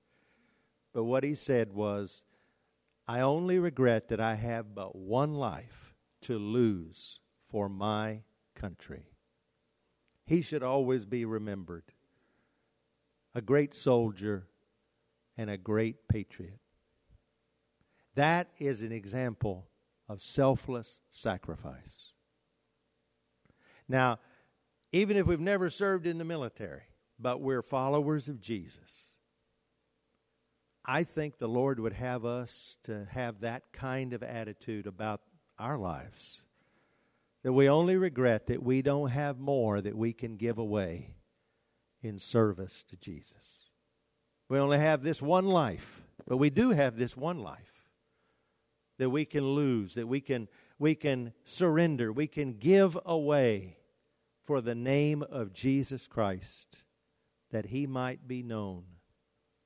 But 0.92 1.04
what 1.04 1.24
he 1.24 1.34
said 1.34 1.72
was, 1.72 2.24
I 3.08 3.20
only 3.20 3.58
regret 3.58 4.08
that 4.08 4.20
I 4.20 4.34
have 4.34 4.74
but 4.74 4.94
one 4.94 5.34
life 5.34 5.94
to 6.22 6.38
lose 6.38 7.20
for 7.48 7.70
my 7.70 8.20
country. 8.54 9.06
He 10.26 10.42
should 10.42 10.62
always 10.62 11.06
be 11.06 11.24
remembered. 11.24 11.84
A 13.34 13.40
great 13.40 13.74
soldier 13.74 14.46
and 15.40 15.48
a 15.48 15.56
great 15.56 16.06
patriot. 16.06 16.60
That 18.14 18.48
is 18.58 18.82
an 18.82 18.92
example 18.92 19.68
of 20.06 20.20
selfless 20.20 20.98
sacrifice. 21.08 22.12
Now, 23.88 24.18
even 24.92 25.16
if 25.16 25.26
we've 25.26 25.40
never 25.40 25.70
served 25.70 26.06
in 26.06 26.18
the 26.18 26.26
military, 26.26 26.82
but 27.18 27.40
we're 27.40 27.62
followers 27.62 28.28
of 28.28 28.42
Jesus, 28.42 29.14
I 30.84 31.04
think 31.04 31.38
the 31.38 31.48
Lord 31.48 31.80
would 31.80 31.94
have 31.94 32.26
us 32.26 32.76
to 32.82 33.06
have 33.10 33.40
that 33.40 33.72
kind 33.72 34.12
of 34.12 34.22
attitude 34.22 34.86
about 34.86 35.22
our 35.58 35.78
lives. 35.78 36.42
That 37.44 37.54
we 37.54 37.66
only 37.66 37.96
regret 37.96 38.48
that 38.48 38.62
we 38.62 38.82
don't 38.82 39.08
have 39.08 39.38
more 39.38 39.80
that 39.80 39.96
we 39.96 40.12
can 40.12 40.36
give 40.36 40.58
away 40.58 41.14
in 42.02 42.18
service 42.18 42.82
to 42.90 42.96
Jesus. 42.98 43.69
We 44.50 44.58
only 44.58 44.78
have 44.78 45.02
this 45.04 45.22
one 45.22 45.46
life, 45.46 46.02
but 46.26 46.38
we 46.38 46.50
do 46.50 46.70
have 46.70 46.96
this 46.96 47.16
one 47.16 47.38
life 47.38 47.86
that 48.98 49.08
we 49.08 49.24
can 49.24 49.54
lose, 49.54 49.94
that 49.94 50.08
we 50.08 50.20
can, 50.20 50.48
we 50.76 50.96
can 50.96 51.32
surrender, 51.44 52.12
we 52.12 52.26
can 52.26 52.54
give 52.54 52.98
away 53.06 53.76
for 54.44 54.60
the 54.60 54.74
name 54.74 55.22
of 55.22 55.52
Jesus 55.52 56.08
Christ, 56.08 56.78
that 57.52 57.66
he 57.66 57.86
might 57.86 58.26
be 58.26 58.42
known 58.42 58.82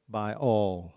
by 0.06 0.34
all, 0.34 0.92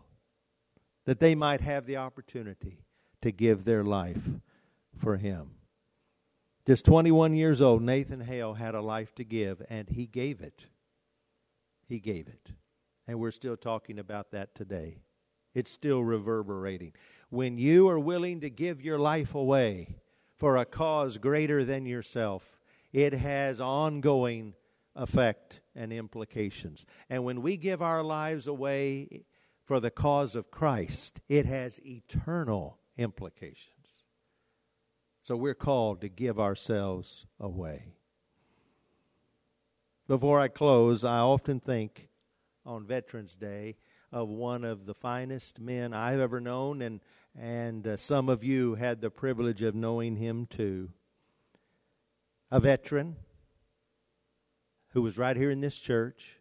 that 1.06 1.21
they 1.21 1.34
might 1.34 1.62
have 1.62 1.86
the 1.86 1.95
opportunity 1.95 2.84
to 3.21 3.32
give 3.32 3.63
their 3.63 3.86
life 3.86 4.30
for 4.97 5.15
him. 5.15 5.52
Just 6.65 6.84
21 6.84 7.34
years 7.36 7.62
old, 7.62 7.82
Nathan 7.82 8.19
Hale 8.19 8.56
had 8.56 8.76
a 8.76 8.82
life 8.82 9.15
to 9.15 9.23
give, 9.23 9.62
and 9.69 9.88
he 9.88 10.08
gave 10.08 10.41
it. 10.41 10.65
He 11.88 12.00
gave 12.02 12.28
it. 12.28 12.52
And 13.08 13.20
we're 13.20 13.32
still 13.32 13.58
talking 13.58 14.00
about 14.00 14.32
that 14.32 14.54
today. 14.54 14.98
It's 15.54 15.72
still 15.72 16.04
reverberating. 16.04 16.93
When 17.30 17.58
you 17.58 17.88
are 17.89 18.00
willing 18.00 18.41
to 18.41 18.50
give 18.50 18.82
your 18.82 19.00
life 19.00 19.34
away 19.34 19.96
for 20.36 20.58
a 20.58 20.65
cause 20.65 21.17
greater 21.17 21.63
than 21.65 21.86
yourself, 21.86 22.60
it 22.93 23.13
has 23.13 23.60
ongoing 23.60 24.54
effect 24.96 25.62
and 25.76 25.93
implications. 25.93 26.86
And 27.10 27.24
when 27.24 27.41
we 27.41 27.58
give 27.58 27.82
our 27.82 28.04
lives 28.04 28.48
away 28.48 29.24
for 29.65 29.80
the 29.80 29.91
cause 29.91 30.36
of 30.36 30.52
Christ, 30.52 31.20
it 31.28 31.46
has 31.46 31.80
eternal 31.86 32.80
implications. 32.98 34.04
So 35.22 35.36
we're 35.36 35.56
called 35.56 36.02
to 36.02 36.10
give 36.10 36.39
ourselves 36.39 37.26
away. 37.39 37.93
Before 40.08 40.39
I 40.39 40.48
close, 40.48 41.04
I 41.04 41.17
often 41.17 41.60
think 41.60 42.08
on 42.68 42.86
Veterans 42.86 43.36
Day 43.36 43.78
of 44.12 44.28
one 44.28 44.64
of 44.64 44.86
the 44.86 44.94
finest 44.94 45.60
men 45.60 45.94
I've 45.94 46.20
ever 46.20 46.40
known, 46.40 46.82
and 46.82 47.00
and 47.40 47.88
uh, 47.88 47.98
some 47.98 48.30
of 48.30 48.44
you 48.44 48.76
had 48.76 49.00
the 49.00 49.10
privilege 49.10 49.62
of 49.62 49.76
knowing 49.76 50.16
him 50.16 50.48
too. 50.48 50.90
A 52.52 52.60
veteran 52.60 53.16
who 54.90 55.02
was 55.02 55.18
right 55.18 55.38
here 55.38 55.52
in 55.52 55.62
this 55.62 55.78
church, 55.78 56.40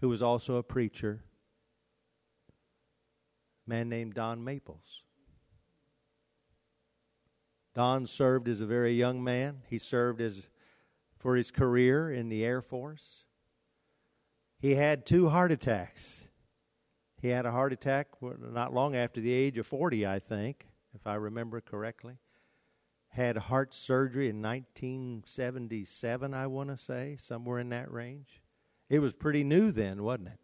who 0.00 0.08
was 0.08 0.22
also 0.22 0.56
a 0.56 0.62
preacher, 0.62 1.24
a 3.66 3.70
man 3.70 3.88
named 3.88 4.14
Don 4.14 4.44
Maples. 4.44 5.02
Don 7.74 8.06
served 8.06 8.48
as 8.48 8.60
a 8.60 8.66
very 8.66 8.94
young 8.94 9.22
man. 9.22 9.62
He 9.68 9.78
served 9.78 10.20
as 10.20 10.48
for 11.18 11.36
his 11.36 11.50
career 11.50 12.10
in 12.10 12.28
the 12.28 12.44
Air 12.44 12.62
Force. 12.62 13.24
He 14.60 14.74
had 14.74 15.06
two 15.06 15.30
heart 15.30 15.50
attacks. 15.52 16.24
He 17.20 17.28
had 17.28 17.46
a 17.46 17.50
heart 17.50 17.72
attack 17.72 18.08
not 18.20 18.74
long 18.74 18.94
after 18.94 19.18
the 19.20 19.32
age 19.32 19.56
of 19.56 19.66
40, 19.66 20.06
I 20.06 20.18
think, 20.18 20.66
if 20.94 21.06
I 21.06 21.14
remember 21.14 21.62
correctly. 21.62 22.18
Had 23.08 23.36
heart 23.38 23.72
surgery 23.72 24.28
in 24.28 24.42
1977, 24.42 26.34
I 26.34 26.46
want 26.46 26.68
to 26.68 26.76
say, 26.76 27.16
somewhere 27.18 27.58
in 27.58 27.70
that 27.70 27.90
range. 27.90 28.42
It 28.90 28.98
was 28.98 29.14
pretty 29.14 29.44
new 29.44 29.72
then, 29.72 30.02
wasn't 30.02 30.28
it? 30.28 30.40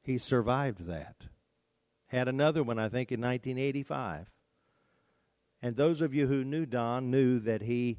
He 0.00 0.16
survived 0.16 0.86
that. 0.86 1.26
Had 2.06 2.28
another 2.28 2.62
one, 2.62 2.78
I 2.78 2.88
think, 2.88 3.10
in 3.10 3.20
1985. 3.20 4.30
And 5.60 5.74
those 5.76 6.00
of 6.00 6.14
you 6.14 6.28
who 6.28 6.44
knew 6.44 6.66
Don 6.66 7.10
knew 7.10 7.40
that 7.40 7.62
he 7.62 7.98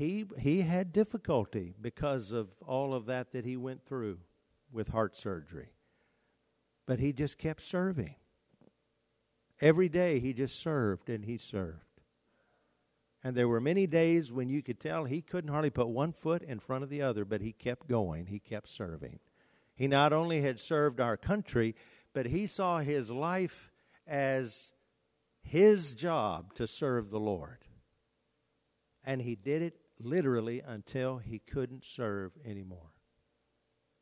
he 0.00 0.24
he 0.38 0.62
had 0.62 0.94
difficulty 0.94 1.74
because 1.78 2.32
of 2.32 2.48
all 2.66 2.94
of 2.94 3.04
that 3.04 3.32
that 3.32 3.44
he 3.44 3.58
went 3.58 3.84
through 3.84 4.16
with 4.72 4.88
heart 4.88 5.14
surgery. 5.14 5.74
But 6.86 7.00
he 7.00 7.12
just 7.12 7.36
kept 7.36 7.60
serving. 7.60 8.14
Every 9.60 9.90
day 9.90 10.18
he 10.18 10.32
just 10.32 10.58
served 10.58 11.10
and 11.10 11.26
he 11.26 11.36
served. 11.36 12.00
And 13.22 13.36
there 13.36 13.46
were 13.46 13.60
many 13.60 13.86
days 13.86 14.32
when 14.32 14.48
you 14.48 14.62
could 14.62 14.80
tell 14.80 15.04
he 15.04 15.20
couldn't 15.20 15.50
hardly 15.50 15.68
put 15.68 15.88
one 15.88 16.12
foot 16.12 16.40
in 16.40 16.60
front 16.60 16.82
of 16.82 16.88
the 16.88 17.02
other, 17.02 17.26
but 17.26 17.42
he 17.42 17.52
kept 17.52 17.86
going. 17.86 18.24
He 18.24 18.38
kept 18.38 18.68
serving. 18.68 19.18
He 19.74 19.86
not 19.86 20.14
only 20.14 20.40
had 20.40 20.58
served 20.58 20.98
our 20.98 21.18
country, 21.18 21.74
but 22.14 22.24
he 22.24 22.46
saw 22.46 22.78
his 22.78 23.10
life 23.10 23.70
as 24.06 24.72
his 25.42 25.94
job 25.94 26.54
to 26.54 26.66
serve 26.66 27.10
the 27.10 27.20
Lord. 27.20 27.66
And 29.04 29.20
he 29.20 29.34
did 29.34 29.60
it 29.60 29.74
literally 30.00 30.60
until 30.64 31.18
he 31.18 31.38
couldn't 31.38 31.84
serve 31.84 32.32
anymore, 32.44 32.92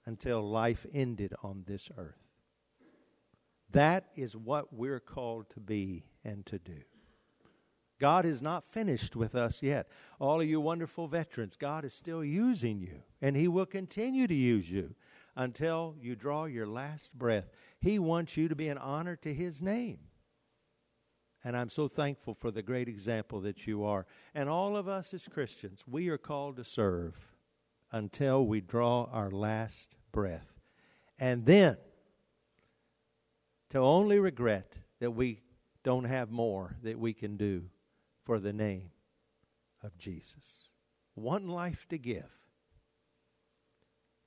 until 0.07 0.43
life 0.43 0.87
ended 0.93 1.35
on 1.43 1.65
this 1.67 1.91
earth. 1.97 2.15
That 3.71 4.07
is 4.15 4.37
what 4.37 4.73
we're 4.73 5.01
called 5.01 5.51
to 5.51 5.61
be 5.61 6.05
and 6.25 6.47
to 6.47 6.59
do. 6.59 6.83
God 7.99 8.25
is 8.25 8.41
not 8.41 8.65
finished 8.65 9.17
with 9.17 9.35
us 9.35 9.63
yet. 9.63 9.89
All 10.21 10.41
of 10.41 10.49
you 10.49 10.61
wonderful 10.61 11.09
veterans, 11.09 11.57
God 11.57 11.85
is 11.85 11.93
still 11.93 12.25
using 12.25 12.81
you, 12.81 13.03
and 13.21 13.37
He 13.37 13.49
will 13.49 13.67
continue 13.67 14.27
to 14.27 14.35
use 14.35 14.71
you 14.71 14.95
until 15.35 15.97
you 16.01 16.15
draw 16.15 16.45
your 16.45 16.67
last 16.67 17.17
breath. 17.17 17.51
He 17.81 17.99
wants 17.99 18.37
you 18.37 18.49
to 18.49 18.57
be 18.57 18.69
an 18.69 18.79
honor 18.79 19.17
to 19.17 19.35
His 19.35 19.61
name. 19.61 19.99
And 21.49 21.57
I'm 21.57 21.71
so 21.71 21.89
thankful 21.89 22.35
for 22.35 22.51
the 22.51 22.61
great 22.61 22.89
example 22.89 23.41
that 23.41 23.67
you 23.67 23.83
are. 23.83 24.05
And 24.35 24.51
all 24.51 24.77
of 24.77 24.87
us 24.87 25.15
as 25.15 25.27
Christians, 25.29 25.83
we 25.89 26.11
are 26.11 26.19
called 26.19 26.57
to 26.57 26.63
serve 26.63 27.17
until 27.91 28.45
we 28.45 28.61
draw 28.61 29.05
our 29.11 29.31
last 29.31 29.97
breath. 30.13 30.61
And 31.19 31.47
then 31.47 31.79
to 33.71 33.79
only 33.79 34.19
regret 34.19 34.75
that 35.01 35.13
we 35.13 35.41
don't 35.85 36.05
have 36.05 36.31
more 36.31 36.77
that 36.83 36.99
we 36.99 37.15
can 37.15 37.39
do 37.39 37.63
for 38.27 38.39
the 38.39 38.53
name 38.53 38.91
of 39.83 39.97
Jesus. 39.97 40.65
One 41.15 41.49
life 41.49 41.87
to 41.89 41.97
give. 41.97 42.29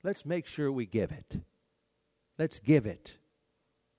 Let's 0.02 0.26
make 0.26 0.48
sure 0.48 0.72
we 0.72 0.86
give 0.86 1.12
it. 1.12 1.36
Let's 2.36 2.58
give 2.58 2.84
it 2.84 3.18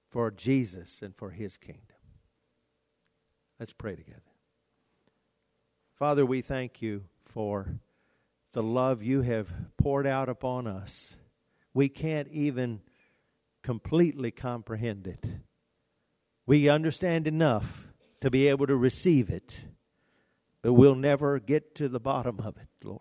for 0.09 0.29
Jesus 0.29 1.01
and 1.01 1.15
for 1.15 1.29
his 1.29 1.55
kingdom. 1.55 2.02
Let's 3.63 3.71
pray 3.71 3.95
together. 3.95 4.19
Father, 5.97 6.25
we 6.25 6.41
thank 6.41 6.81
you 6.81 7.05
for 7.23 7.79
the 8.51 8.61
love 8.61 9.01
you 9.01 9.21
have 9.21 9.47
poured 9.77 10.05
out 10.05 10.27
upon 10.27 10.67
us. 10.67 11.15
We 11.73 11.87
can't 11.87 12.27
even 12.27 12.81
completely 13.61 14.31
comprehend 14.31 15.07
it. 15.07 15.25
We 16.45 16.67
understand 16.67 17.25
enough 17.25 17.87
to 18.19 18.29
be 18.29 18.49
able 18.49 18.67
to 18.67 18.75
receive 18.75 19.29
it, 19.29 19.61
but 20.61 20.73
we'll 20.73 20.93
never 20.93 21.39
get 21.39 21.73
to 21.75 21.87
the 21.87 22.01
bottom 22.01 22.41
of 22.41 22.57
it, 22.57 22.67
Lord. 22.83 22.99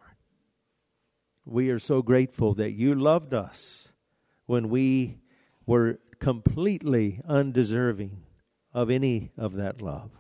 We 1.44 1.70
are 1.70 1.81
so 1.81 2.03
grateful 2.03 2.55
that 2.55 2.70
you 2.70 2.94
loved 2.94 3.35
us 3.35 3.88
when 4.46 4.68
we 4.68 5.18
were 5.66 5.98
completely 6.20 7.20
undeserving 7.27 8.22
of 8.72 8.90
any 8.90 9.33
of 9.37 9.55
that 9.55 9.83
love. 9.83 10.12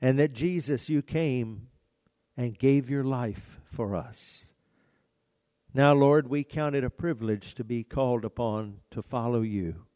And 0.00 0.18
that 0.18 0.32
Jesus, 0.32 0.88
you 0.88 1.02
came 1.02 1.68
and 2.36 2.58
gave 2.58 2.88
your 2.88 3.04
life 3.04 3.60
for 3.64 3.96
us. 3.96 4.48
Now, 5.74 5.92
Lord, 5.92 6.28
we 6.28 6.44
count 6.44 6.76
it 6.76 6.84
a 6.84 6.90
privilege 6.90 7.54
to 7.54 7.64
be 7.64 7.84
called 7.84 8.24
upon 8.24 8.78
to 8.90 9.02
follow 9.02 9.42
you. 9.42 9.86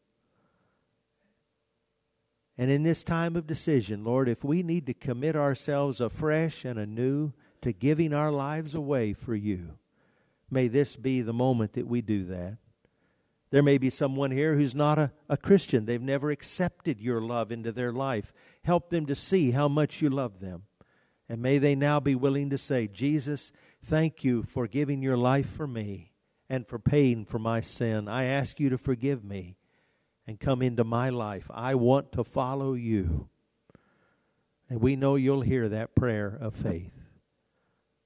And 2.57 2.69
in 2.69 2.83
this 2.83 3.03
time 3.03 3.35
of 3.35 3.47
decision, 3.47 4.03
Lord, 4.03 4.29
if 4.29 4.43
we 4.43 4.61
need 4.61 4.85
to 4.85 4.93
commit 4.93 5.35
ourselves 5.35 5.99
afresh 5.99 6.65
and 6.65 6.77
anew 6.77 7.33
to 7.61 7.73
giving 7.73 8.13
our 8.13 8.31
lives 8.31 8.75
away 8.75 9.13
for 9.13 9.33
you, 9.33 9.71
may 10.51 10.67
this 10.67 10.95
be 10.95 11.21
the 11.21 11.33
moment 11.33 11.73
that 11.73 11.87
we 11.87 12.01
do 12.01 12.25
that. 12.25 12.57
There 13.49 13.63
may 13.63 13.77
be 13.77 13.89
someone 13.89 14.31
here 14.31 14.55
who's 14.55 14.75
not 14.75 14.99
a, 14.99 15.11
a 15.29 15.37
Christian. 15.37 15.85
They've 15.85 16.01
never 16.01 16.31
accepted 16.31 16.99
your 16.99 17.21
love 17.21 17.51
into 17.51 17.71
their 17.71 17.91
life. 17.91 18.33
Help 18.63 18.89
them 18.89 19.05
to 19.07 19.15
see 19.15 19.51
how 19.51 19.67
much 19.67 20.01
you 20.01 20.09
love 20.09 20.39
them. 20.39 20.63
And 21.27 21.41
may 21.41 21.57
they 21.57 21.75
now 21.75 21.99
be 21.99 22.15
willing 22.15 22.49
to 22.49 22.57
say, 22.57 22.87
Jesus, 22.87 23.51
thank 23.83 24.23
you 24.23 24.43
for 24.43 24.67
giving 24.67 25.01
your 25.01 25.17
life 25.17 25.49
for 25.49 25.67
me 25.67 26.11
and 26.49 26.67
for 26.67 26.79
paying 26.79 27.25
for 27.25 27.39
my 27.39 27.61
sin. 27.61 28.07
I 28.07 28.25
ask 28.25 28.59
you 28.59 28.69
to 28.69 28.77
forgive 28.77 29.23
me 29.23 29.57
and 30.27 30.39
come 30.39 30.61
into 30.61 30.83
my 30.83 31.09
life. 31.09 31.49
I 31.53 31.75
want 31.75 32.11
to 32.13 32.23
follow 32.23 32.73
you. 32.73 33.27
And 34.69 34.79
we 34.81 34.95
know 34.95 35.15
you'll 35.15 35.41
hear 35.41 35.69
that 35.69 35.95
prayer 35.95 36.37
of 36.39 36.55
faith. 36.55 36.93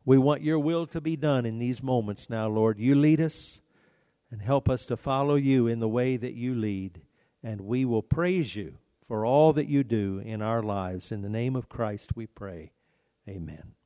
We 0.05 0.17
want 0.17 0.41
your 0.41 0.59
will 0.59 0.87
to 0.87 1.01
be 1.01 1.15
done 1.15 1.45
in 1.45 1.59
these 1.59 1.83
moments 1.83 2.29
now, 2.29 2.47
Lord. 2.47 2.79
You 2.79 2.95
lead 2.95 3.21
us 3.21 3.59
and 4.31 4.41
help 4.41 4.69
us 4.69 4.85
to 4.85 4.97
follow 4.97 5.35
you 5.35 5.67
in 5.67 5.79
the 5.79 5.87
way 5.87 6.17
that 6.17 6.33
you 6.33 6.55
lead. 6.55 7.01
And 7.43 7.61
we 7.61 7.85
will 7.85 8.01
praise 8.01 8.55
you 8.55 8.77
for 9.07 9.25
all 9.25 9.53
that 9.53 9.67
you 9.67 9.83
do 9.83 10.19
in 10.23 10.41
our 10.41 10.61
lives. 10.61 11.11
In 11.11 11.21
the 11.21 11.29
name 11.29 11.55
of 11.55 11.69
Christ 11.69 12.15
we 12.15 12.27
pray. 12.27 12.73
Amen. 13.27 13.76